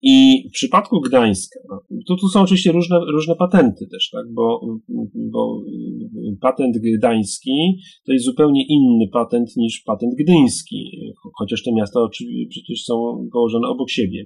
[0.02, 1.60] I w przypadku Gdańska,
[2.08, 4.60] tu, tu są oczywiście różne, różne patenty też, tak, bo,
[5.14, 5.62] bo
[6.40, 10.90] patent gdański to jest zupełnie inny patent niż patent gdyński,
[11.38, 12.00] chociaż te miasta
[12.48, 14.24] przecież są położone obok siebie.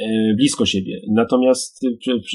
[0.00, 1.00] E, blisko siebie.
[1.10, 1.86] Natomiast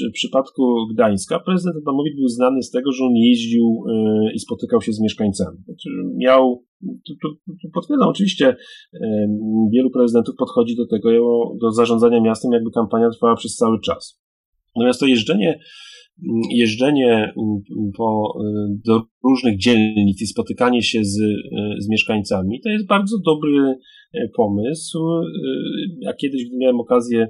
[0.08, 4.80] w, przypadku Gdańska prezydent Adamowicz był znany z tego, że on jeździł e, i spotykał
[4.80, 5.58] się z mieszkańcami.
[5.64, 6.64] Znaczy miał,
[7.22, 7.28] tu,
[7.74, 8.56] potwierdzam, oczywiście
[8.94, 9.26] e,
[9.72, 11.10] wielu prezydentów podchodzi do tego,
[11.60, 14.20] do zarządzania miastem, jakby kampania trwała przez cały czas.
[14.76, 15.58] Natomiast to jeżdżenie
[16.50, 17.34] jeżdżenie
[17.96, 18.38] po,
[18.86, 21.18] do różnych dzielnic i spotykanie się z,
[21.78, 23.74] z mieszkańcami to jest bardzo dobry
[24.36, 24.98] pomysł.
[26.00, 27.28] Ja kiedyś, gdy miałem okazję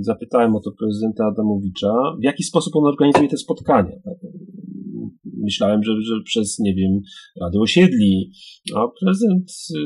[0.00, 3.96] zapytałem o to prezydenta Adamowicza, w jaki sposób on organizuje te spotkania.
[5.42, 7.00] Myślałem, że, że przez, nie wiem,
[7.40, 8.30] Radę Osiedli,
[8.76, 9.80] a prezydent y,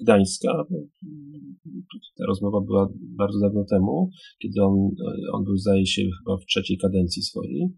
[0.00, 0.64] Gdańska,
[2.18, 4.10] ta rozmowa była bardzo dawno temu,
[4.42, 4.74] kiedy on,
[5.32, 7.68] on był, zdaje się, chyba w trzeciej kadencji swojej,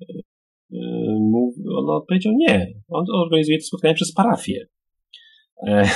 [0.00, 0.76] y,
[1.76, 2.72] on odpowiedział nie.
[2.88, 4.66] On organizuje te spotkania przez parafię.
[5.66, 5.88] E,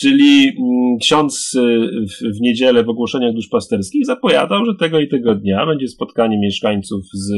[0.00, 1.60] czyli mm, ksiądz e,
[2.38, 7.32] w niedzielę w ogłoszeniach duszpasterskich zapowiadał, że tego i tego dnia będzie spotkanie mieszkańców z,
[7.32, 7.36] e,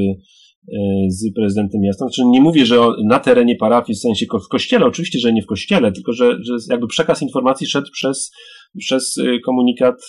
[1.09, 2.05] z prezydentem miasta.
[2.05, 5.47] Znaczy nie mówię, że na terenie parafii, w sensie w kościele, oczywiście, że nie w
[5.47, 8.33] kościele, tylko że, że jakby przekaz informacji szedł przez,
[8.79, 10.03] przez komunikat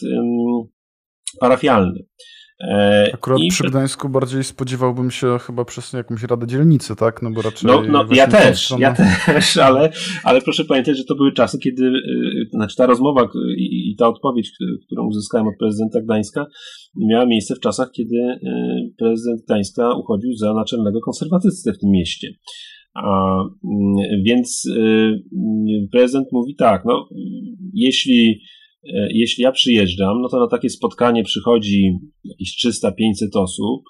[1.40, 2.06] parafialny.
[2.62, 3.48] E, Akurat I...
[3.48, 7.22] przy Gdańsku bardziej spodziewałbym się chyba przez jakąś radę dzielnicy, tak?
[7.22, 7.72] No bo raczej.
[7.72, 8.82] No, no ja też, stronę...
[8.82, 9.92] ja też, ale,
[10.24, 14.52] ale proszę pamiętać, że to były czasy, kiedy, y, znaczy ta rozmowa i, ta odpowiedź,
[14.86, 16.46] którą uzyskałem od prezydenta Gdańska,
[16.96, 18.40] miała miejsce w czasach, kiedy y,
[18.98, 22.28] prezydent Gdańska uchodził za naczelnego konserwatystę w tym mieście.
[22.96, 25.24] A, mm, więc y,
[25.92, 27.10] prezydent mówi tak, no,
[27.74, 28.63] jeśli E,
[29.10, 31.92] jeśli ja przyjeżdżam, no to na takie spotkanie przychodzi
[32.24, 32.92] jakieś 300-500
[33.34, 33.84] osób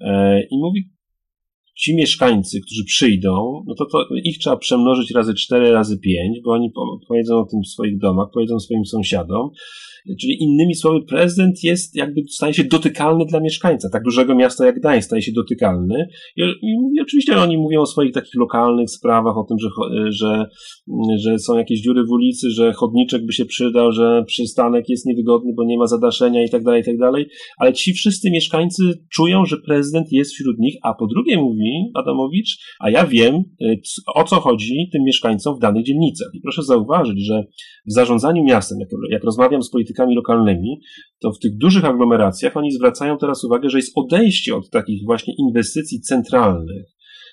[0.00, 0.90] e, i mówi,
[1.80, 6.52] ci mieszkańcy, którzy przyjdą, no to, to ich trzeba przemnożyć razy 4, razy 5, bo
[6.52, 6.72] oni
[7.08, 9.50] powiedzą o tym w swoich domach, powiedzą swoim sąsiadom,
[10.20, 13.88] Czyli innymi słowy, prezydent jest jakby staje się dotykalny dla mieszkańca.
[13.92, 16.08] Tak dużego miasta jak Gdańsk staje się dotykalny.
[16.36, 16.42] I,
[16.96, 19.68] i oczywiście oni mówią o swoich takich lokalnych sprawach, o tym, że,
[20.08, 20.46] że,
[21.18, 25.52] że są jakieś dziury w ulicy, że chodniczek by się przydał, że przystanek jest niewygodny,
[25.56, 27.26] bo nie ma zadaszenia i tak dalej, i tak dalej.
[27.58, 28.82] Ale ci wszyscy mieszkańcy
[29.12, 33.80] czują, że prezydent jest wśród nich, a po drugie mówi Adamowicz, a ja wiem, y,
[34.14, 36.28] o co chodzi tym mieszkańcom w danych dzielnicach.
[36.34, 37.44] I proszę zauważyć, że
[37.86, 40.80] w zarządzaniu miastem, jak, jak rozmawiam z politykami, politykami lokalnymi,
[41.20, 45.34] to w tych dużych aglomeracjach oni zwracają teraz uwagę, że jest odejście od takich właśnie
[45.38, 46.86] inwestycji centralnych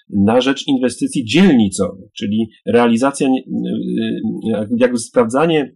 [0.10, 3.28] na rzecz inwestycji dzielnicowych, czyli realizacja,
[4.78, 5.76] jakby sprawdzanie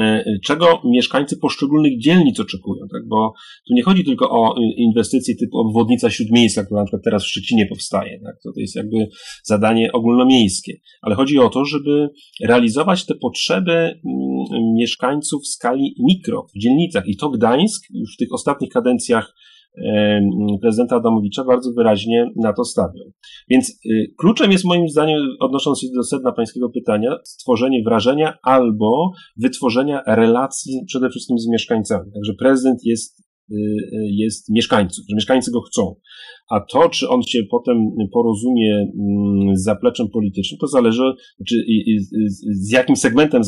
[0.00, 3.08] e, czego mieszkańcy poszczególnych dzielnic oczekują, tak?
[3.08, 3.32] bo
[3.68, 7.66] tu nie chodzi tylko o inwestycje typu obwodnica śródmiejska, która na przykład teraz w Szczecinie
[7.66, 8.34] powstaje, tak?
[8.44, 9.08] to, to jest jakby
[9.44, 12.08] zadanie ogólnomiejskie, ale chodzi o to, żeby
[12.44, 14.00] realizować te potrzeby mm,
[14.74, 19.34] mieszkańców w skali mikro, w dzielnicach i to Gdańsk już w tych ostatnich kadencjach
[20.60, 23.12] prezydenta Adamowicza bardzo wyraźnie na to stawiał.
[23.48, 29.12] Więc y, kluczem jest moim zdaniem, odnosząc się do sedna pańskiego pytania, stworzenie wrażenia albo
[29.36, 32.12] wytworzenia relacji przede wszystkim z mieszkańcami.
[32.14, 33.25] Także prezydent jest
[34.10, 35.94] jest mieszkańców, że mieszkańcy go chcą.
[36.50, 37.76] A to, czy on się potem
[38.12, 41.02] porozumie mm, z zapleczem politycznym, to zależy,
[41.48, 41.64] czy
[42.50, 43.42] z jakim segmentem,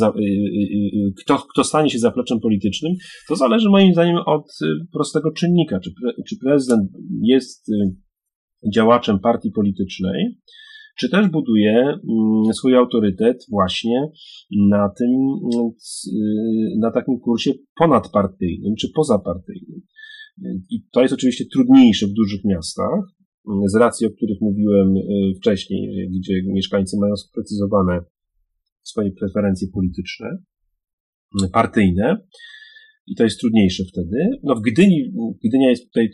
[1.20, 2.92] kto, kto stanie się zapleczem politycznym,
[3.28, 5.90] to zależy moim zdaniem od y, prostego czynnika, czy,
[6.28, 6.90] czy prezydent
[7.22, 7.70] jest
[8.74, 10.38] działaczem partii politycznej,
[10.98, 14.08] czy też buduje mm, swój autorytet właśnie
[14.50, 15.11] na tym,
[16.06, 19.80] y, na takim kursie ponadpartyjnym czy pozapartyjnym.
[20.70, 23.00] I to jest oczywiście trudniejsze w dużych miastach,
[23.66, 28.00] z racji, o których mówiłem y, wcześniej, gdzie mieszkańcy mają sprecyzowane
[28.82, 30.26] swoje preferencje polityczne,
[31.52, 32.16] partyjne.
[33.06, 34.16] I to jest trudniejsze wtedy.
[34.42, 35.12] No w Gdyni,
[35.44, 36.08] Gdynia jest tutaj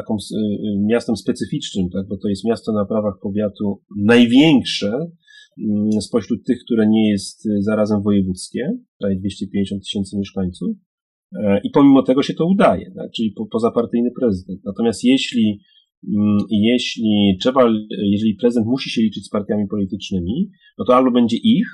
[0.00, 4.92] taką y, y, miastem specyficznym, tak, bo to jest miasto na prawach powiatu największe
[5.58, 10.76] mm, spośród tych, które nie jest y, zarazem wojewódzkie, prawie 250 tysięcy mieszkańców.
[11.34, 14.60] E, I pomimo tego się to udaje, tak, czyli po, pozapartyjny prezydent.
[14.64, 15.60] Natomiast jeśli,
[16.16, 17.68] mm, jeśli trzeba,
[18.02, 21.66] jeżeli prezydent musi się liczyć z partiami politycznymi, no to albo będzie ich,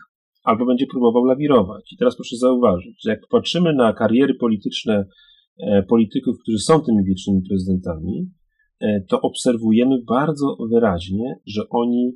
[0.44, 1.92] albo będzie próbował lawirować.
[1.92, 5.06] I teraz proszę zauważyć, że jak patrzymy na kariery polityczne
[5.88, 8.30] polityków, którzy są tymi wiecznymi prezydentami,
[8.80, 12.12] e, to obserwujemy bardzo wyraźnie, że oni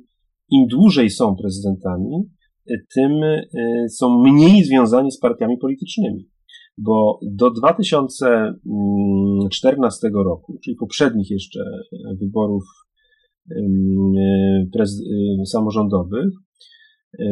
[0.51, 2.29] im dłużej są prezydentami,
[2.69, 3.11] e, tym
[3.89, 6.29] są mniej związani z partiami politycznymi.
[6.77, 11.59] Bo do 2014 roku, czyli poprzednich jeszcze
[12.19, 12.63] wyborów
[15.45, 16.46] samorządowych, E,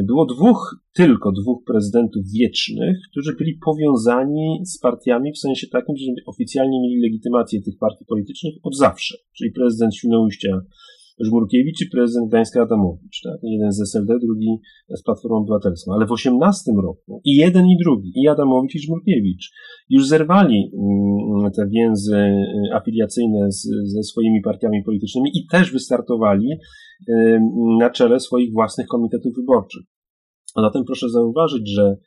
[0.04, 6.12] było dwóch, tylko dwóch prezydentów wiecznych, którzy byli powiązani z partiami w sensie takim, że
[6.26, 9.18] oficjalnie mieli legitymację tych partii politycznych od zawsze.
[9.38, 10.62] Czyli prezydent Świnoujścia
[11.20, 13.22] Żmurkiewicz i prezydent Gdańska Adamowicz.
[13.24, 13.38] Tak?
[13.44, 15.94] Jeden z SLD, drugi z Platformą Obywatelską.
[15.94, 19.52] Ale w 18 roku i jeden i drugi, i Adamowicz i Żmurkiewicz,
[19.90, 26.48] już zerwali mm, te więzy y, afiliacyjne z, ze swoimi partiami politycznymi i też wystartowali
[27.10, 27.40] y,
[27.80, 29.84] na czele swoich własnych komitetów wyborczych.
[30.56, 31.98] A zatem proszę zauważyć, że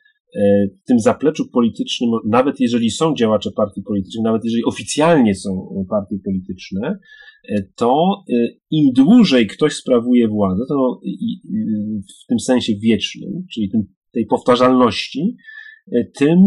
[0.83, 6.15] w tym zapleczu politycznym, nawet jeżeli są działacze partii politycznych, nawet jeżeli oficjalnie są partie
[6.25, 6.99] polityczne,
[7.49, 11.01] e, to e, im dłużej ktoś sprawuje władzę, to
[12.23, 13.71] w tym sensie wiecznym, czyli
[14.13, 15.35] tej powtarzalności,
[16.15, 16.37] tym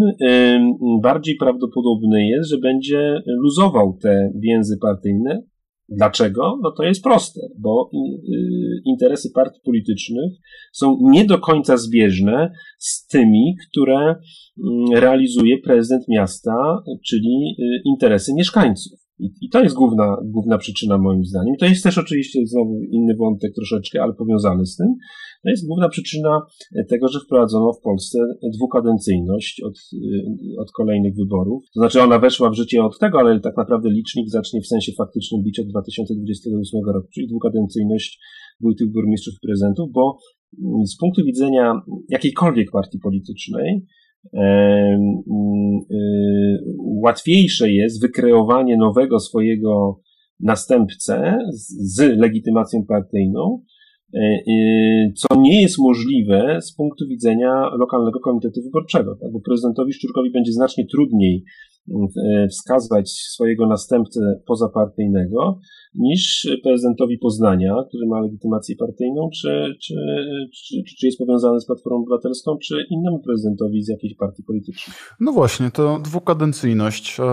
[1.03, 5.43] bardziej prawdopodobne jest, że będzie luzował te więzy partyjne,
[5.89, 6.59] Dlaczego?
[6.63, 7.99] No to jest proste, bo y,
[8.85, 10.33] interesy partii politycznych
[10.73, 14.21] są nie do końca zbieżne z tymi, które mm,
[14.93, 19.02] realizuje prezydent miasta, czyli y, interesy mieszkańców.
[19.23, 21.57] I, I, to jest główna, główna przyczyna moim zdaniem.
[21.57, 24.87] To jest też oczywiście znowu inny wątek troszeczkę, ale powiązany z tym.
[25.45, 26.41] To jest główna przyczyna
[26.89, 28.19] tego, że wprowadzono w Polsce
[28.55, 29.75] dwukadencyjność od,
[30.59, 31.65] od kolejnych wyborów.
[31.75, 34.93] To znaczy ona weszła w życie od tego, ale tak naprawdę licznik zacznie w sensie
[34.99, 38.21] faktycznym bić od 2028 roku, czyli dwukadencyjność
[38.61, 40.19] wójtów, burmistrzów i prezydentów, bo
[40.65, 43.87] mm, z punktu widzenia jakiejkolwiek partii politycznej,
[47.05, 50.01] łatwiejsze jest wykreowanie nowego swojego
[50.41, 53.63] następcę z, legitymacją partyjną,
[54.15, 59.33] e, y, co nie jest możliwe z punktu widzenia lokalnego komitetu wyborczego, tak?
[59.33, 61.45] bo prezydentowi Szczurkowi będzie znacznie trudniej
[62.51, 65.61] wskazać swojego następcę pozapartyjnego
[65.95, 69.95] niż prezydentowi Poznania, który ma legitymację partyjną, czy, czy,
[70.55, 74.97] czy, czy jest powiązany z Platformą Obywatelską, czy innemu prezydentowi z jakiejś partii politycznej.
[75.21, 77.25] No właśnie, to dwukadencyjność, e,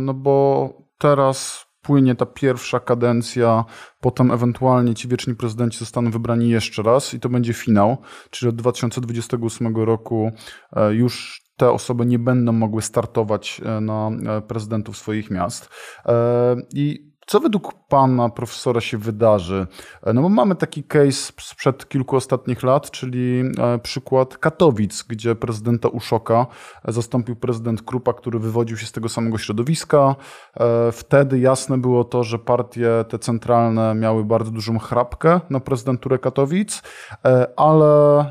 [0.00, 3.64] no bo teraz płynie ta pierwsza kadencja,
[4.00, 7.96] potem ewentualnie ci wieczni prezydenci zostaną wybrani jeszcze raz i to będzie finał,
[8.30, 10.30] czyli od 2028 roku
[10.72, 15.68] e, już te osoby nie będą mogły startować e, na e, prezydentów swoich miast.
[16.06, 19.66] E, I co według pana profesora się wydarzy?
[20.14, 25.88] No bo mamy taki case sprzed kilku ostatnich lat, czyli e, przykład Katowic, gdzie prezydenta
[25.88, 26.46] Uszoka
[26.88, 30.16] zastąpił prezydent Krupa, który wywodził się z tego samego środowiska.
[30.60, 36.18] E, wtedy jasne było to, że partie te centralne miały bardzo dużą chrapkę na prezydenturę
[36.18, 36.82] Katowic,
[37.24, 38.24] e, ale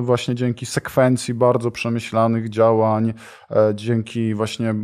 [0.00, 3.14] właśnie dzięki sekwencji bardzo przemyślanych działań,
[3.74, 4.74] dzięki właśnie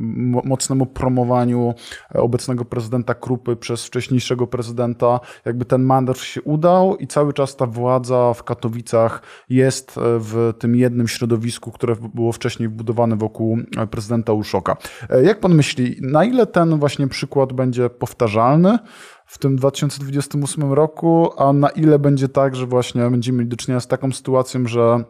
[0.45, 1.75] mocnemu promowaniu
[2.15, 7.67] obecnego prezydenta Krupy przez wcześniejszego prezydenta, jakby ten mandat się udał i cały czas ta
[7.67, 13.87] władza w Katowicach jest e, w tym jednym środowisku, które było wcześniej budowane wokół e,
[13.87, 14.77] prezydenta Uszoka.
[15.11, 18.79] E, jak pan myśli, na ile ten właśnie przykład będzie powtarzalny?
[19.27, 23.81] w tym 2028 roku, a na ile będzie tak, że właśnie będziemy mieli do czynienia
[23.81, 25.05] z taką sytuacją, że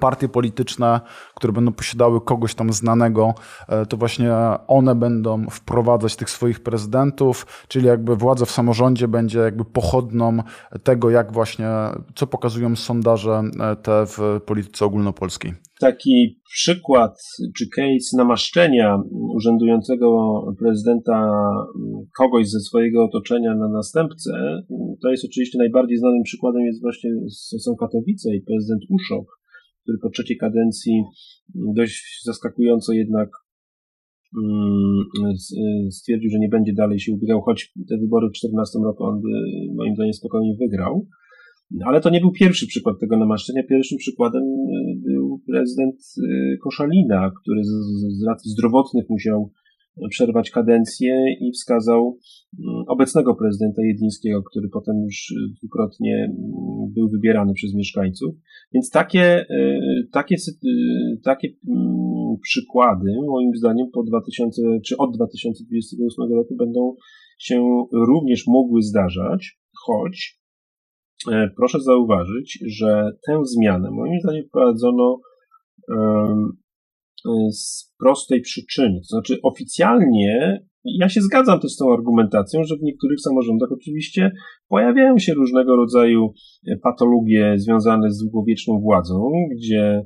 [0.00, 1.00] partie polityczne,
[1.34, 3.34] które będą posiadały kogoś tam znanego,
[3.68, 4.32] e, to właśnie
[4.66, 10.38] one będą wprowadzać tych swoich prezydentów, czyli jakby władza w samorządzie będzie jakby pochodną
[10.82, 11.68] tego, jak właśnie,
[12.14, 15.54] co pokazują sondaże e, te w polityce ogólnopolskiej.
[15.80, 17.18] Taki przykład
[17.56, 19.02] czy case namaszczenia
[19.34, 21.30] urzędującego prezydenta
[22.18, 24.30] kogoś ze swojego otoczenia na następcę,
[25.02, 27.10] to jest oczywiście najbardziej znanym przykładem jest właśnie
[27.58, 29.39] są Katowice i prezydent Uszok,
[30.02, 31.02] po trzeciej kadencji
[31.54, 33.28] dość zaskakująco jednak
[34.42, 35.34] mm,
[35.90, 39.28] stwierdził, że nie będzie dalej się ubiegał, choć te wybory w 2014 roku on by
[39.76, 41.06] moim zdaniem spokojnie wygrał.
[41.84, 43.62] Ale to nie był pierwszy przykład tego namaszczenia.
[43.68, 47.64] Pierwszym przykładem y, był prezydent y, Koszalina, który
[48.18, 49.52] z racji zdrowotnych musiał
[50.10, 52.18] przerwać kadencję i wskazał
[52.58, 58.34] mm, obecnego prezydenta Jedlińskiego, który potem już dwukrotnie mm, był wybierany przez mieszkańców.
[58.74, 60.34] Więc takie, y, takie,
[60.64, 66.96] y, takie mm, przykłady, moim zdaniem, po 2000, czy od 2028 roku będą
[67.38, 70.40] się również mogły zdarzać, choć
[71.32, 75.20] e, proszę zauważyć, że tę zmianę moim zdaniem wprowadzono
[75.88, 75.94] Y,
[77.52, 79.00] z prostej przyczyny.
[79.00, 84.32] To znaczy, oficjalnie ja się zgadzam też z tą argumentacją, że w niektórych samorządach oczywiście
[84.68, 86.32] pojawiają się różnego rodzaju
[86.82, 90.04] patologie związane z długowieczną władzą, gdzie,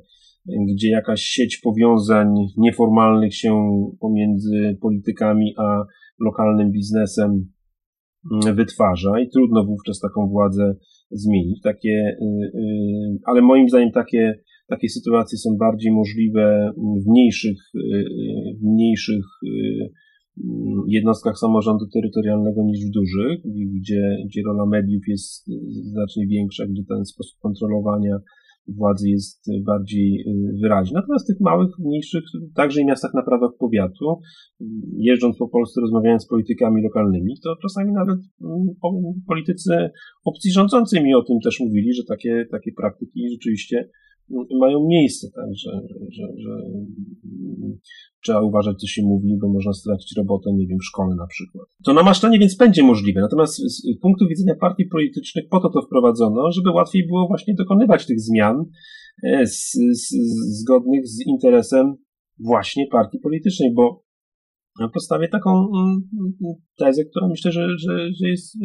[0.73, 5.83] gdzie jakaś sieć powiązań nieformalnych się pomiędzy politykami a
[6.19, 7.45] lokalnym biznesem
[8.31, 10.75] mm, wytwarza i trudno wówczas taką władzę
[11.11, 11.61] zmienić.
[11.61, 18.05] Takie, y, y, ale moim zdaniem takie takie sytuacje są bardziej możliwe w mniejszych, y,
[18.59, 19.49] w mniejszych y,
[20.87, 23.39] jednostkach samorządu terytorialnego niż w dużych,
[23.79, 25.45] gdzie, gdzie rola mediów jest
[25.91, 28.19] znacznie większa, gdzie ten sposób kontrolowania
[28.67, 30.93] władzy jest bardziej y, wyraźny.
[30.95, 32.23] Natomiast w tych małych, mniejszych,
[32.55, 34.19] także i miastach na prawach powiatu,
[34.97, 38.19] jeżdżąc po Polsce, rozmawiając z politykami lokalnymi, to czasami nawet
[39.27, 39.89] politycy
[40.25, 43.89] opcji rządzącej mi o tym też mówili, że takie, takie praktyki rzeczywiście
[44.59, 45.71] mają miejsce, tak, że,
[46.11, 46.51] że, że,
[48.23, 51.67] trzeba uważać, co się mówi, bo można stracić robotę, nie wiem, w szkole na przykład.
[51.85, 56.51] To namaszczanie więc będzie możliwe, natomiast z punktu widzenia partii politycznych po to to wprowadzono,
[56.51, 58.65] żeby łatwiej było właśnie dokonywać tych zmian
[59.23, 60.09] e, z, z,
[60.61, 61.95] zgodnych z interesem
[62.39, 64.05] właśnie partii politycznej, bo
[64.93, 66.01] postawię taką mm,
[66.77, 68.57] tezę, która myślę, że, że, że jest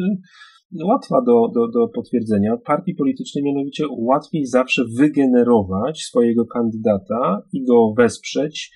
[0.83, 2.57] łatwa do, do, do potwierdzenia.
[2.65, 8.71] Partii politycznej mianowicie łatwiej zawsze wygenerować swojego kandydata i go wesprzeć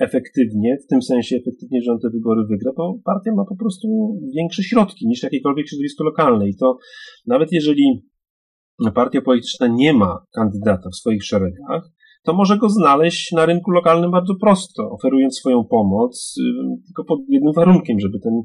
[0.00, 3.88] efektywnie, w tym sensie efektywnie, że on te wybory wygra, bo partia ma po prostu
[4.36, 6.78] większe środki niż jakiekolwiek środowisko lokalne i to
[7.26, 8.02] nawet jeżeli
[8.94, 11.90] partia polityczna nie ma kandydata w swoich szeregach,
[12.24, 16.42] to może go znaleźć na rynku lokalnym bardzo prosto, oferując swoją pomoc, y,
[16.86, 18.42] tylko pod jednym warunkiem, żeby ten,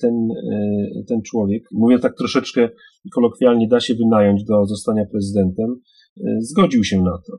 [0.00, 2.68] ten, y, ten człowiek, mówiąc tak troszeczkę
[3.14, 5.70] kolokwialnie, da się wynająć do zostania prezydentem,
[6.18, 7.38] y, zgodził się na to.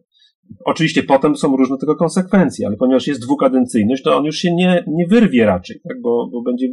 [0.65, 4.83] Oczywiście potem są różne tego konsekwencje, ale ponieważ jest dwukadencyjność, to on już się nie,
[4.87, 6.01] nie wyrwie raczej, tak?
[6.01, 6.67] bo, bo będzie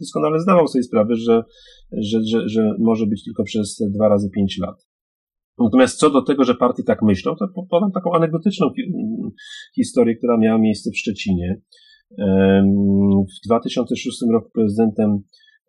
[0.00, 1.42] doskonale zdawał sobie sprawę, że,
[1.92, 4.88] że, że, że może być tylko przez dwa razy pięć lat.
[5.60, 8.70] Natomiast co do tego, że partie tak myślą, to podam taką anegdotyczną
[9.74, 11.60] historię, która miała miejsce w Szczecinie.
[13.28, 15.22] W 2006 roku prezydentem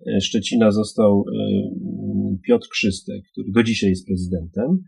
[0.08, 1.26] e, Szczecina został
[2.48, 4.84] Piotr Krzystek, który do dzisiaj jest prezydentem.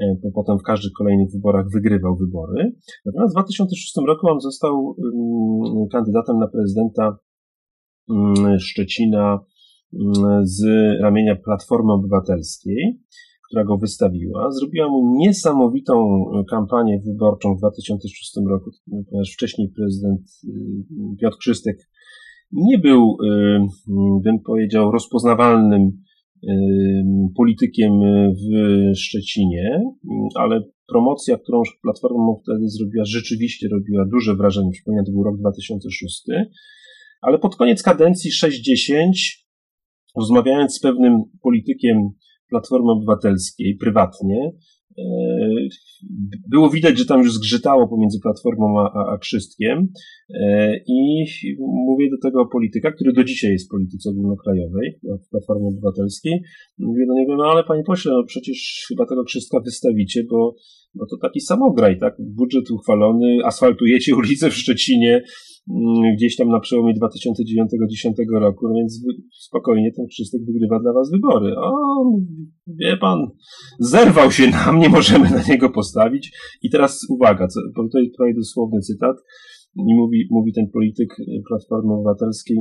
[0.00, 2.72] E, potem w każdych kolejnych wyborach wygrywał wybory.
[3.04, 4.96] Natomiast w 2006 roku on został
[5.92, 7.18] kandydatem na prezydenta
[8.58, 9.38] Szczecina
[10.42, 10.64] z
[11.02, 12.98] ramienia Platformy Obywatelskiej
[13.48, 18.70] która go wystawiła, zrobiła mu niesamowitą kampanię wyborczą w 2006 roku,
[19.10, 21.76] ponieważ wcześniej prezydent y, Piotr Krzystek
[22.52, 23.60] nie był, y,
[24.22, 25.92] bym powiedział, rozpoznawalnym
[27.36, 27.92] politykiem
[28.32, 29.82] w Szczecinie,
[30.34, 34.70] ale promocja, którą Platforma wtedy zrobiła, rzeczywiście robiła duże wrażenie.
[34.70, 36.24] Przypomnę, to był rok 2006.
[37.22, 39.10] Ale pod koniec kadencji 6-10,
[40.16, 42.10] rozmawiając z pewnym politykiem
[42.48, 44.52] Platformy Obywatelskiej prywatnie,
[44.98, 45.02] e,
[46.50, 49.88] było widać, że tam już zgrzytało pomiędzy Platformą a, a, a Krzystkiem
[50.34, 51.26] e, i
[51.60, 56.42] mówię do tego polityka, który do dzisiaj jest w polityce ogólnokrajowej, w Platformie Obywatelskiej,
[56.78, 60.54] mówię do niego, no ale panie pośle, no przecież chyba tego Krzystka wystawicie, bo
[60.94, 62.14] no to taki samograj, tak?
[62.18, 65.22] Budżet uchwalony, asfaltujecie ulice w Szczecinie,
[66.16, 71.56] gdzieś tam na przełomie 2009-2010 roku, no więc spokojnie ten Krzystek wygrywa dla was wybory.
[71.56, 71.72] O,
[72.66, 73.30] wie pan,
[73.80, 76.32] zerwał się nam, nie możemy na niego postawić.
[76.62, 79.16] I teraz uwaga, co, bo tutaj prawie dosłowny cytat,
[79.76, 81.16] i mówi, mówi ten polityk
[81.48, 82.56] Platformy Obywatelskiej,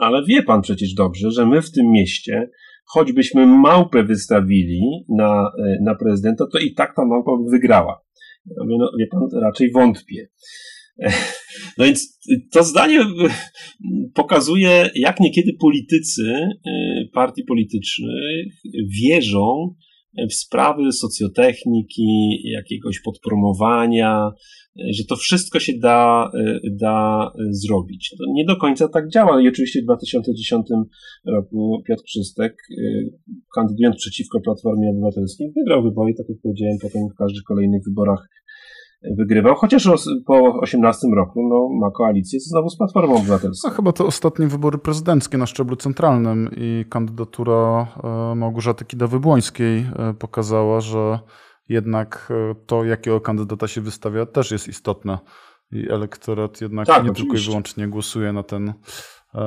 [0.00, 2.50] ale wie pan przecież dobrze, że my w tym mieście,
[2.86, 5.50] choćbyśmy małpę wystawili na,
[5.82, 8.00] na prezydenta, to i tak ta małpa wygrała.
[8.46, 10.28] No, wie pan, raczej wątpię.
[11.78, 12.20] No więc
[12.52, 13.06] to zdanie
[14.14, 18.54] pokazuje, jak niekiedy politycy y, partii politycznych
[19.02, 19.74] wierzą
[20.30, 24.30] w sprawy socjotechniki, jakiegoś podpromowania,
[24.76, 28.14] że to wszystko się da, y, da zrobić.
[28.18, 29.42] To nie do końca tak działa.
[29.42, 30.66] I oczywiście w 2010
[31.26, 33.10] roku Piotr Krzystek, y,
[33.54, 38.28] kandydując przeciwko Platformie Obywatelskiej, wygrał wybory, tak jak powiedziałem, potem w każdych kolejnych wyborach
[39.18, 39.88] wygrywał, chociaż
[40.26, 43.68] po 18 roku no, ma koalicję znowu z Platformą Obywatelską.
[43.68, 50.14] A chyba to ostatnie wybory prezydenckie na szczeblu centralnym i kandydatura e, Małgorzaty Kidawy-Błońskiej e,
[50.14, 51.18] pokazała, że
[51.68, 55.18] jednak e, to, jakiego kandydata się wystawia, też jest istotne.
[55.72, 57.32] I elektorat jednak tak, nie oczywiście.
[57.32, 58.72] tylko i wyłącznie głosuje na ten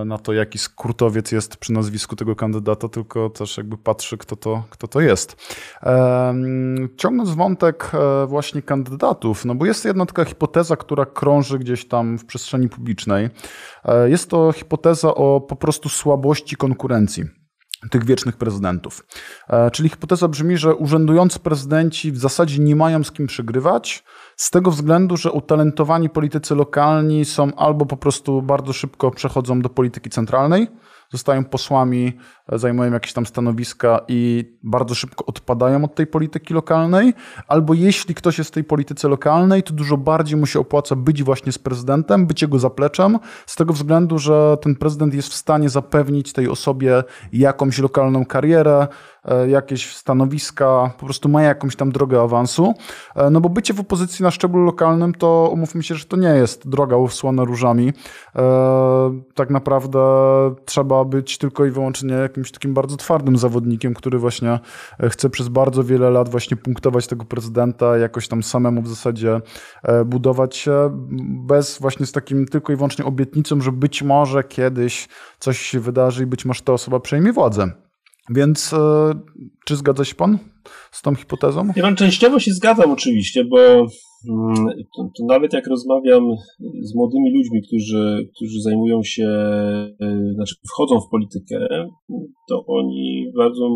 [0.05, 4.63] na to, jaki skrótowiec jest przy nazwisku tego kandydata, tylko też jakby patrzy, kto to,
[4.69, 5.35] kto to jest.
[6.97, 12.17] Ciągnąc wątek e, właśnie kandydatów, no bo jest jedna taka hipoteza, która krąży gdzieś tam
[12.17, 13.29] w przestrzeni publicznej.
[13.85, 17.36] E, jest to hipoteza o po prostu słabości konkurencji
[17.89, 19.05] tych wiecznych prezydentów.
[19.71, 24.03] Czyli hipoteza brzmi, że urzędujący prezydenci w zasadzie nie mają z kim przegrywać,
[24.35, 29.69] z tego względu, że utalentowani politycy lokalni są albo po prostu bardzo szybko przechodzą do
[29.69, 30.67] polityki centralnej,
[31.11, 32.17] zostają posłami,
[32.53, 37.13] zajmują jakieś tam stanowiska i bardzo szybko odpadają od tej polityki lokalnej,
[37.47, 41.23] albo jeśli ktoś jest w tej polityce lokalnej, to dużo bardziej mu się opłaca być
[41.23, 45.69] właśnie z prezydentem, być jego zapleczem, z tego względu, że ten prezydent jest w stanie
[45.69, 48.87] zapewnić tej osobie jakąś lokalną karierę,
[49.25, 52.73] e, jakieś stanowiska, po prostu ma jakąś tam drogę awansu.
[53.15, 56.27] E, no bo bycie w opozycji na szczeblu lokalnym, to umówmy się, że to nie
[56.27, 57.93] jest droga usłana różami.
[58.35, 59.99] E, tak naprawdę
[60.65, 64.59] trzeba być tylko i wyłącznie jakimś takim bardzo twardym zawodnikiem, który właśnie
[64.99, 69.41] e, chce przez bardzo wiele lat właśnie punktować tego prezydenta, jakoś tam samemu w zasadzie
[69.83, 70.89] e, budować się,
[71.47, 75.07] bez właśnie z takim tylko i wyłącznie obietnicą, że być może kiedyś
[75.39, 77.86] coś się wydarzy i być może ta osoba przejmie władzę.
[78.29, 79.13] Więc e,
[79.65, 80.37] czy zgadza się pan
[80.91, 81.67] z tą hipotezą?
[81.75, 83.87] Ja pan częściowo się zgadzam oczywiście, bo
[84.29, 84.65] Mm,
[84.95, 86.23] to, to, nawet jak rozmawiam
[86.81, 89.27] z młodymi ludźmi, którzy, którzy zajmują się,
[90.01, 91.67] e, znaczy wchodzą w politykę,
[92.49, 93.69] to oni bardzo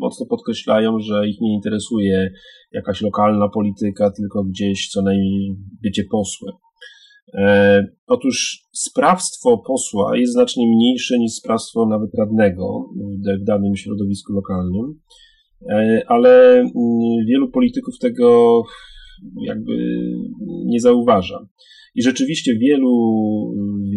[0.00, 2.30] mocno podkreślają, że ich nie interesuje
[2.72, 6.54] jakaś lokalna polityka, tylko gdzieś co najmniej bycie posłem.
[7.34, 12.88] E, otóż sprawstwo posła jest znacznie mniejsze niż sprawstwo nawet radnego
[13.40, 15.00] w, danym środowisku lokalnym,
[15.70, 16.70] e, ale mm,
[17.28, 18.62] wielu polityków tego
[19.46, 19.72] jakby
[20.64, 21.46] nie zauważa.
[21.94, 22.92] I rzeczywiście wielu,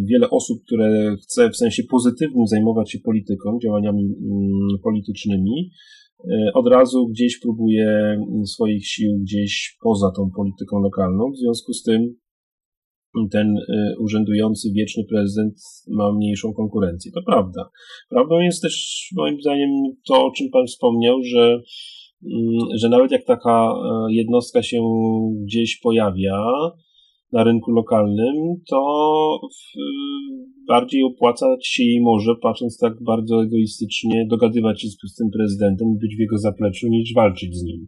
[0.05, 5.71] wiele osób, które chce w sensie pozytywnym zajmować się polityką, działaniami mm, politycznymi,
[6.31, 11.31] e, od razu gdzieś próbuje swoich sił gdzieś poza tą polityką lokalną.
[11.31, 12.15] W związku z tym
[13.31, 15.53] ten y, urzędujący wieczny prezydent
[15.87, 17.11] ma mniejszą konkurencję.
[17.11, 17.69] To prawda.
[18.09, 19.69] Prawdą jest też moim zdaniem
[20.07, 21.61] to, o czym Pan wspomniał, że,
[22.23, 24.81] mm, że nawet jak taka e, jednostka się
[25.45, 26.43] gdzieś pojawia
[27.31, 28.35] na rynku lokalnym,
[28.69, 29.39] to
[30.67, 35.99] bardziej opłacać się jej może, patrząc tak bardzo egoistycznie, dogadywać się z tym prezydentem i
[35.99, 37.87] być w jego zapleczu, niż walczyć z nim.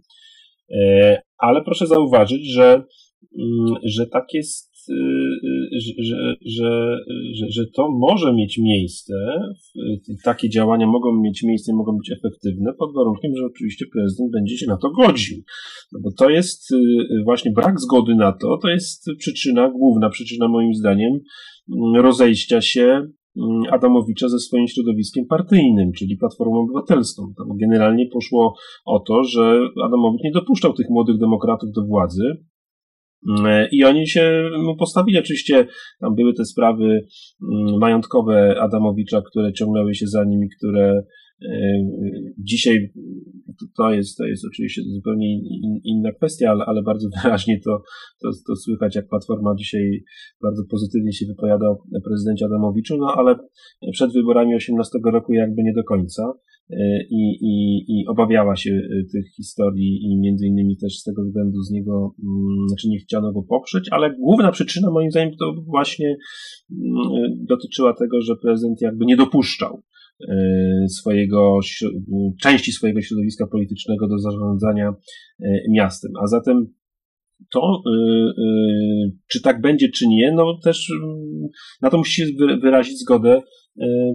[0.72, 2.84] E, ale proszę zauważyć, że,
[3.40, 4.34] mm, że tak
[4.90, 6.98] Y, y, że, że,
[7.34, 9.14] że, że to może mieć miejsce,
[10.24, 14.68] takie działania mogą mieć miejsce, mogą być efektywne, pod warunkiem, że oczywiście prezydent będzie się
[14.68, 15.38] na to godził.
[15.92, 16.78] No bo to jest y,
[17.26, 22.84] właśnie brak zgody na to, to jest przyczyna, główna przyczyna moim zdaniem mm, rozejścia się
[22.84, 27.34] mm, Adamowicza ze swoim środowiskiem partyjnym, czyli Platformą Obywatelską.
[27.38, 28.56] Tam generalnie poszło
[28.86, 32.46] o to, że Adamowicz nie dopuszczał tych młodych demokratów do władzy,
[33.72, 35.20] I oni się mu postawili.
[35.20, 35.68] Oczywiście
[36.00, 41.04] tam były te sprawy mm, majątkowe Adamowicza, które ciągnęły się za nim i które
[41.42, 41.78] e,
[42.38, 42.94] dzisiaj
[43.78, 45.40] to jest, to jest oczywiście zupełnie
[45.84, 47.82] inna kwestia, ale, ale bardzo wyraźnie to,
[48.22, 50.04] to, to słychać, jak Platforma dzisiaj
[50.42, 53.36] bardzo pozytywnie się wypowiada o prezydencie Adamowiczu, no ale
[53.92, 56.34] przed wyborami 18 roku jakby nie do końca.
[56.70, 61.24] E, i, i, i obawiała się e, tych historii i między innymi też z tego
[61.24, 65.54] względu z niego, mm, znaczy nie chciano go poprzeć, ale główna przyczyna moim zdaniem to
[65.66, 66.18] właśnie
[66.72, 69.84] mm, dotyczyła tego, że prezydent jakby nie dopuszczał
[70.30, 70.36] e,
[70.90, 71.60] swojego,
[72.42, 74.94] części swojego środowiska politycznego do zarządzania
[75.70, 76.12] miastem.
[76.24, 76.68] A zatem
[77.54, 77.82] to,
[79.28, 81.48] czy tak będzie, czy nie, no też mm,
[81.82, 83.42] na to musi wyrazić zgodę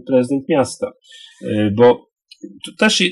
[0.06, 0.92] prezydent miasta.
[1.76, 2.09] Bo
[2.64, 3.02] tu też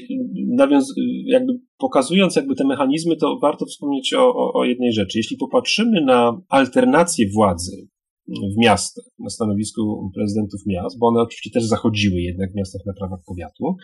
[1.26, 5.18] jakby pokazując jakby te mechanizmy, to warto wspomnieć o, o, o jednej rzeczy.
[5.18, 7.88] Jeśli popatrzymy na alternację władzy
[8.28, 12.92] w miastach, na stanowisku prezydentów miast, bo one oczywiście też zachodziły jednak w miastach na
[12.92, 13.76] prawach powiatu.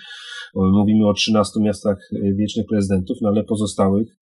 [0.55, 4.17] Mówimy o 13 miastach wiecznych prezydentów, no ale pozostałych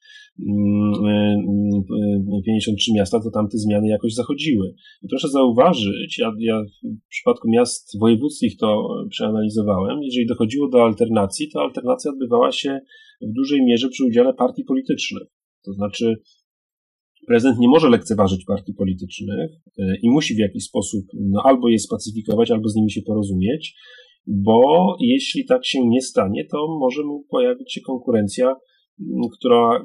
[2.44, 4.74] 53 miasta, to tamte zmiany jakoś zachodziły.
[5.02, 11.50] I proszę zauważyć, ja, ja w przypadku miast wojewódzkich to przeanalizowałem, jeżeli dochodziło do alternacji,
[11.50, 12.80] to alternacja odbywała się
[13.22, 15.28] w dużej mierze przy udziale partii politycznych.
[15.64, 16.14] To znaczy,
[17.26, 21.78] prezydent nie może lekceważyć partii politycznych e, i musi w jakiś sposób no, albo je
[21.78, 23.74] spacyfikować, albo z nimi się porozumieć,
[24.26, 28.56] bo jeśli tak się nie stanie, to może mu pojawić się konkurencja
[29.38, 29.84] która,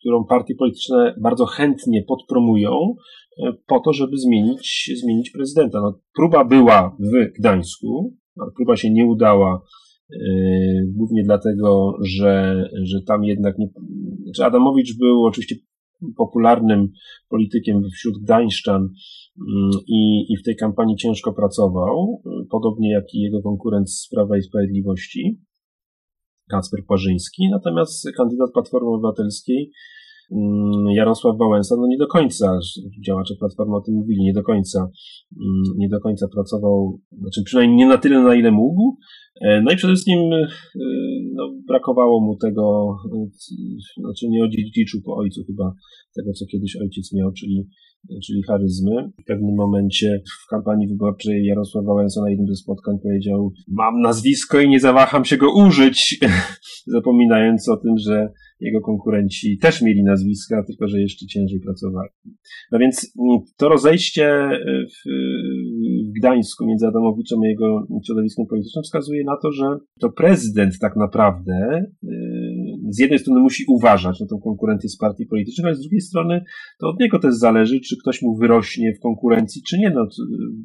[0.00, 2.70] którą partie polityczne bardzo chętnie podpromują
[3.42, 5.80] e, po to, żeby zmienić, zmienić prezydenta.
[5.80, 9.62] No, próba była w Gdańsku, ale próba się nie udała
[10.12, 10.18] e,
[10.94, 13.66] głównie dlatego, że, że tam jednak nie,
[14.24, 15.56] znaczy Adamowicz był oczywiście
[16.16, 16.92] popularnym
[17.28, 23.42] politykiem wśród Gdańszczan mm, i, i w tej kampanii ciężko pracował, podobnie jak i jego
[23.42, 25.40] konkurent z Prawa i Sprawiedliwości.
[26.50, 29.70] Kacper Płażyński, natomiast kandydat Platformy Obywatelskiej
[30.32, 32.58] mm, Jarosław Wałęsa, no nie do końca,
[33.06, 34.90] działacze Platformy o tym mówili, nie do końca,
[35.40, 38.98] mm, nie do końca pracował, znaczy przynajmniej nie na tyle, na ile mógł.
[39.40, 40.48] E, no i przede wszystkim e,
[41.38, 43.28] no, brakowało mu tego, e,
[44.00, 45.72] znaczy nie odziedziczył po ojcu chyba
[46.16, 47.68] tego, co kiedyś ojciec miał, czyli
[48.26, 49.10] czyli charyzmy.
[49.22, 54.60] W pewnym momencie w kampanii wyborczej Jarosław Wałęsa na jednym ze spotkań powiedział mam nazwisko
[54.60, 56.20] i nie zawaham się go użyć,
[56.96, 58.28] zapominając o tym, że
[58.60, 62.10] jego konkurenci też mieli nazwiska, tylko że jeszcze ciężej pracowali.
[62.72, 65.10] No więc mm, to rozejście w,
[66.08, 69.64] w Gdańsku między Adamowiczem a jego środowiskiem politycznym wskazuje na to, że
[70.00, 72.08] to prezydent tak naprawdę y,
[72.90, 76.44] z jednej strony musi uważać na tą konkurencję z partii politycznych, ale z drugiej strony
[76.80, 80.06] to od niego też zależy, czy ktoś mu wyrośnie w konkurencji, czy nie, no,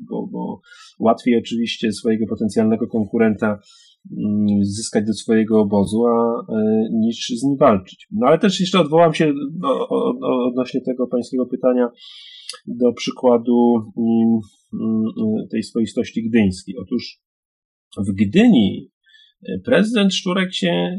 [0.10, 0.62] bo, bo
[1.00, 3.60] łatwiej oczywiście swojego potencjalnego konkurenta
[4.62, 8.08] zyskać do swojego obozu, a, e, niż z nim walczyć.
[8.12, 9.34] No ale też jeszcze odwołam się
[10.48, 11.90] odnośnie tego pańskiego pytania
[12.68, 14.40] do przykładu mm,
[14.74, 16.76] mm, tej swoistości gdyńskiej.
[16.82, 17.20] Otóż
[17.98, 18.92] w Gdyni
[19.50, 20.98] e, prezydent Szczurek się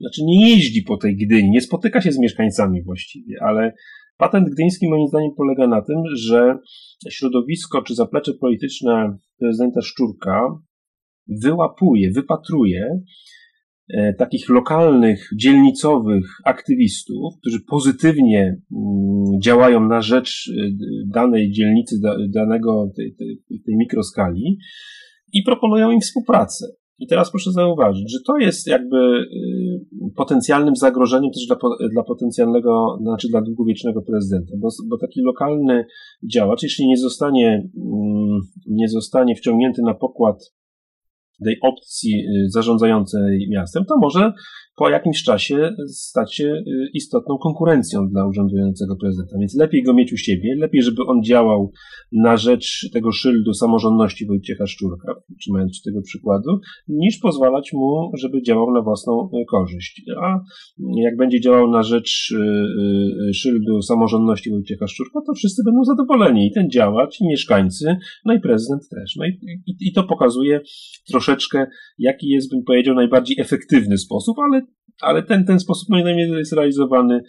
[0.00, 3.72] znaczy nie jeździ po tej Gdyni, nie spotyka się z mieszkańcami właściwie, ale
[4.16, 6.58] Patent gdyński moim zdaniem polega na tym, że
[7.10, 10.40] środowisko czy zaplecze polityczne prezydenta Szczurka
[11.42, 13.00] wyłapuje, wypatruje
[13.94, 20.68] e, takich lokalnych, dzielnicowych aktywistów, którzy pozytywnie mm, działają na rzecz e,
[21.06, 21.96] danej dzielnicy,
[22.28, 24.58] danego tej, tej, tej mikroskali
[25.32, 26.66] i proponują im współpracę.
[26.98, 31.56] I teraz proszę zauważyć, że to jest jakby y, potencjalnym zagrożeniem też dla,
[31.92, 35.84] dla potencjalnego, znaczy dla długowiecznego prezydenta, bo, bo taki lokalny
[36.32, 40.52] działacz, jeśli nie zostanie, mm, nie zostanie wciągnięty na pokład
[41.44, 44.32] tej opcji y, zarządzającej miastem, to może
[44.76, 46.62] po jakimś czasie stać się y,
[46.94, 49.38] istotną konkurencją dla urzędującego prezydenta.
[49.38, 51.72] Więc lepiej go mieć u siebie, lepiej, żeby on działał
[52.12, 58.42] na rzecz tego szyldu samorządności Wojciecha Szczurka, trzymając się tego przykładu, niż pozwalać mu, żeby
[58.42, 60.02] działał na własną y, korzyść.
[60.22, 60.40] A
[60.96, 62.34] jak będzie działał na rzecz
[63.34, 66.46] szyldu samorządności Wojciecha Szczurka, to wszyscy będą zadowoleni.
[66.46, 69.16] I ten działacz, i mieszkańcy, no i prezydent też.
[69.16, 69.30] No i,
[69.66, 70.60] i, i to pokazuje
[71.08, 71.66] troszeczkę,
[71.98, 74.63] jaki jest, bym powiedział, najbardziej efektywny sposób, ale,
[75.00, 77.20] ale ten, ten sposób zdaniem jest realizowany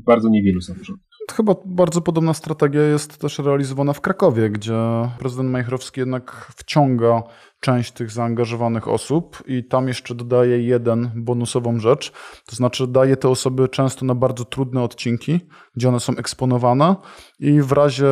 [0.00, 1.04] w bardzo niewielu samorządach.
[1.32, 4.74] Chyba bardzo podobna strategia jest też realizowana w Krakowie, gdzie
[5.18, 7.22] prezydent Majchrowski jednak wciąga
[7.60, 12.12] część tych zaangażowanych osób i tam jeszcze dodaje jeden bonusową rzecz,
[12.46, 15.40] to znaczy daje te osoby często na bardzo trudne odcinki,
[15.76, 16.96] gdzie one są eksponowane
[17.40, 18.06] i w razie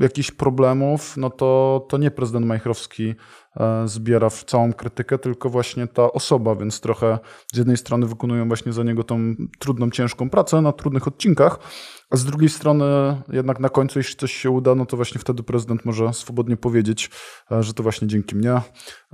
[0.00, 3.14] jakichś problemów, no to, to nie prezydent Majchrowski
[3.56, 7.18] e, zbiera całą krytykę, tylko właśnie ta osoba, więc trochę
[7.52, 11.58] z jednej strony wykonują właśnie za niego tą trudną, ciężką pracę na trudnych odcinkach,
[12.10, 12.84] a z drugiej strony
[13.32, 17.10] jednak na końcu, jeśli coś się uda, no to właśnie wtedy prezydent może swobodnie powiedzieć,
[17.52, 18.60] e, że to właśnie dzięki mnie,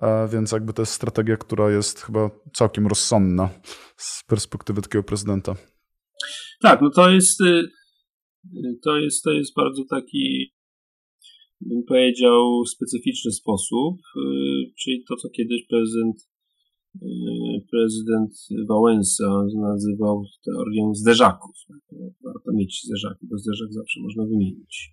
[0.02, 3.50] e, więc jakby to jest strategia, która jest chyba całkiem rozsądna
[3.96, 5.54] z perspektywy takiego prezydenta.
[6.60, 7.62] Tak, no to jest y,
[8.84, 10.54] to jest, to jest bardzo taki
[11.60, 16.28] bym powiedział, specyficzny sposób, y, czyli to, co kiedyś prezydent,
[17.02, 17.08] y,
[17.70, 18.32] prezydent
[18.68, 21.56] Wałęsa nazywał teorią zderzaków.
[22.24, 24.92] Warto mieć zderzaki, bo zderzak zawsze można wymienić.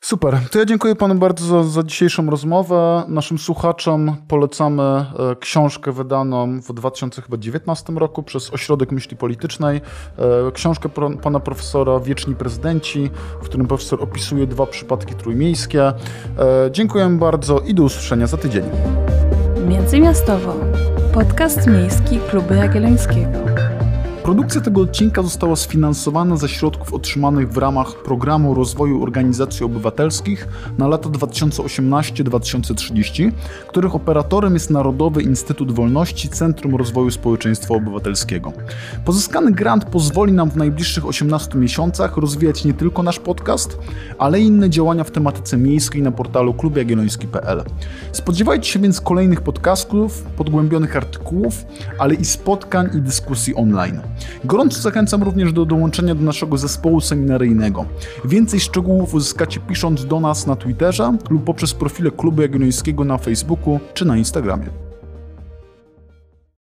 [0.00, 0.38] Super.
[0.50, 3.04] To ja dziękuję panu bardzo za, za, dzisiejszą rozmowę.
[3.08, 5.06] Naszym słuchaczom polecamy e,
[5.40, 9.80] książkę wydaną w 2019 roku przez Ośrodek Myśli Politycznej.
[10.18, 10.88] E, książkę
[11.22, 13.10] pana profesora Wieczni Prezydenci,
[13.42, 15.82] w którym profesor opisuje dwa przypadki trójmiejskie.
[15.82, 15.94] E,
[16.70, 18.64] dziękuję bardzo i do usłyszenia za tydzień.
[19.68, 20.54] Międzymiastowo.
[21.14, 23.77] Podcast miejski Kluby Jagiellońskiego.
[24.28, 30.48] Produkcja tego odcinka została sfinansowana ze środków otrzymanych w ramach Programu Rozwoju Organizacji Obywatelskich
[30.78, 33.32] na lata 2018-2030,
[33.68, 38.52] których operatorem jest Narodowy Instytut Wolności Centrum Rozwoju Społeczeństwa Obywatelskiego.
[39.04, 43.78] Pozyskany grant pozwoli nam w najbliższych 18 miesiącach rozwijać nie tylko nasz podcast,
[44.18, 47.62] ale i inne działania w tematyce miejskiej na portalu klubjagielloński.pl.
[48.12, 51.64] Spodziewajcie się więc kolejnych podcastów, podgłębionych artykułów,
[51.98, 54.00] ale i spotkań i dyskusji online.
[54.44, 57.84] Gorąco zachęcam również do dołączenia do naszego zespołu seminaryjnego.
[58.24, 63.80] Więcej szczegółów uzyskacie pisząc do nas na Twitterze lub poprzez profile Klubu Jagiellońskiego na Facebooku
[63.94, 64.87] czy na Instagramie.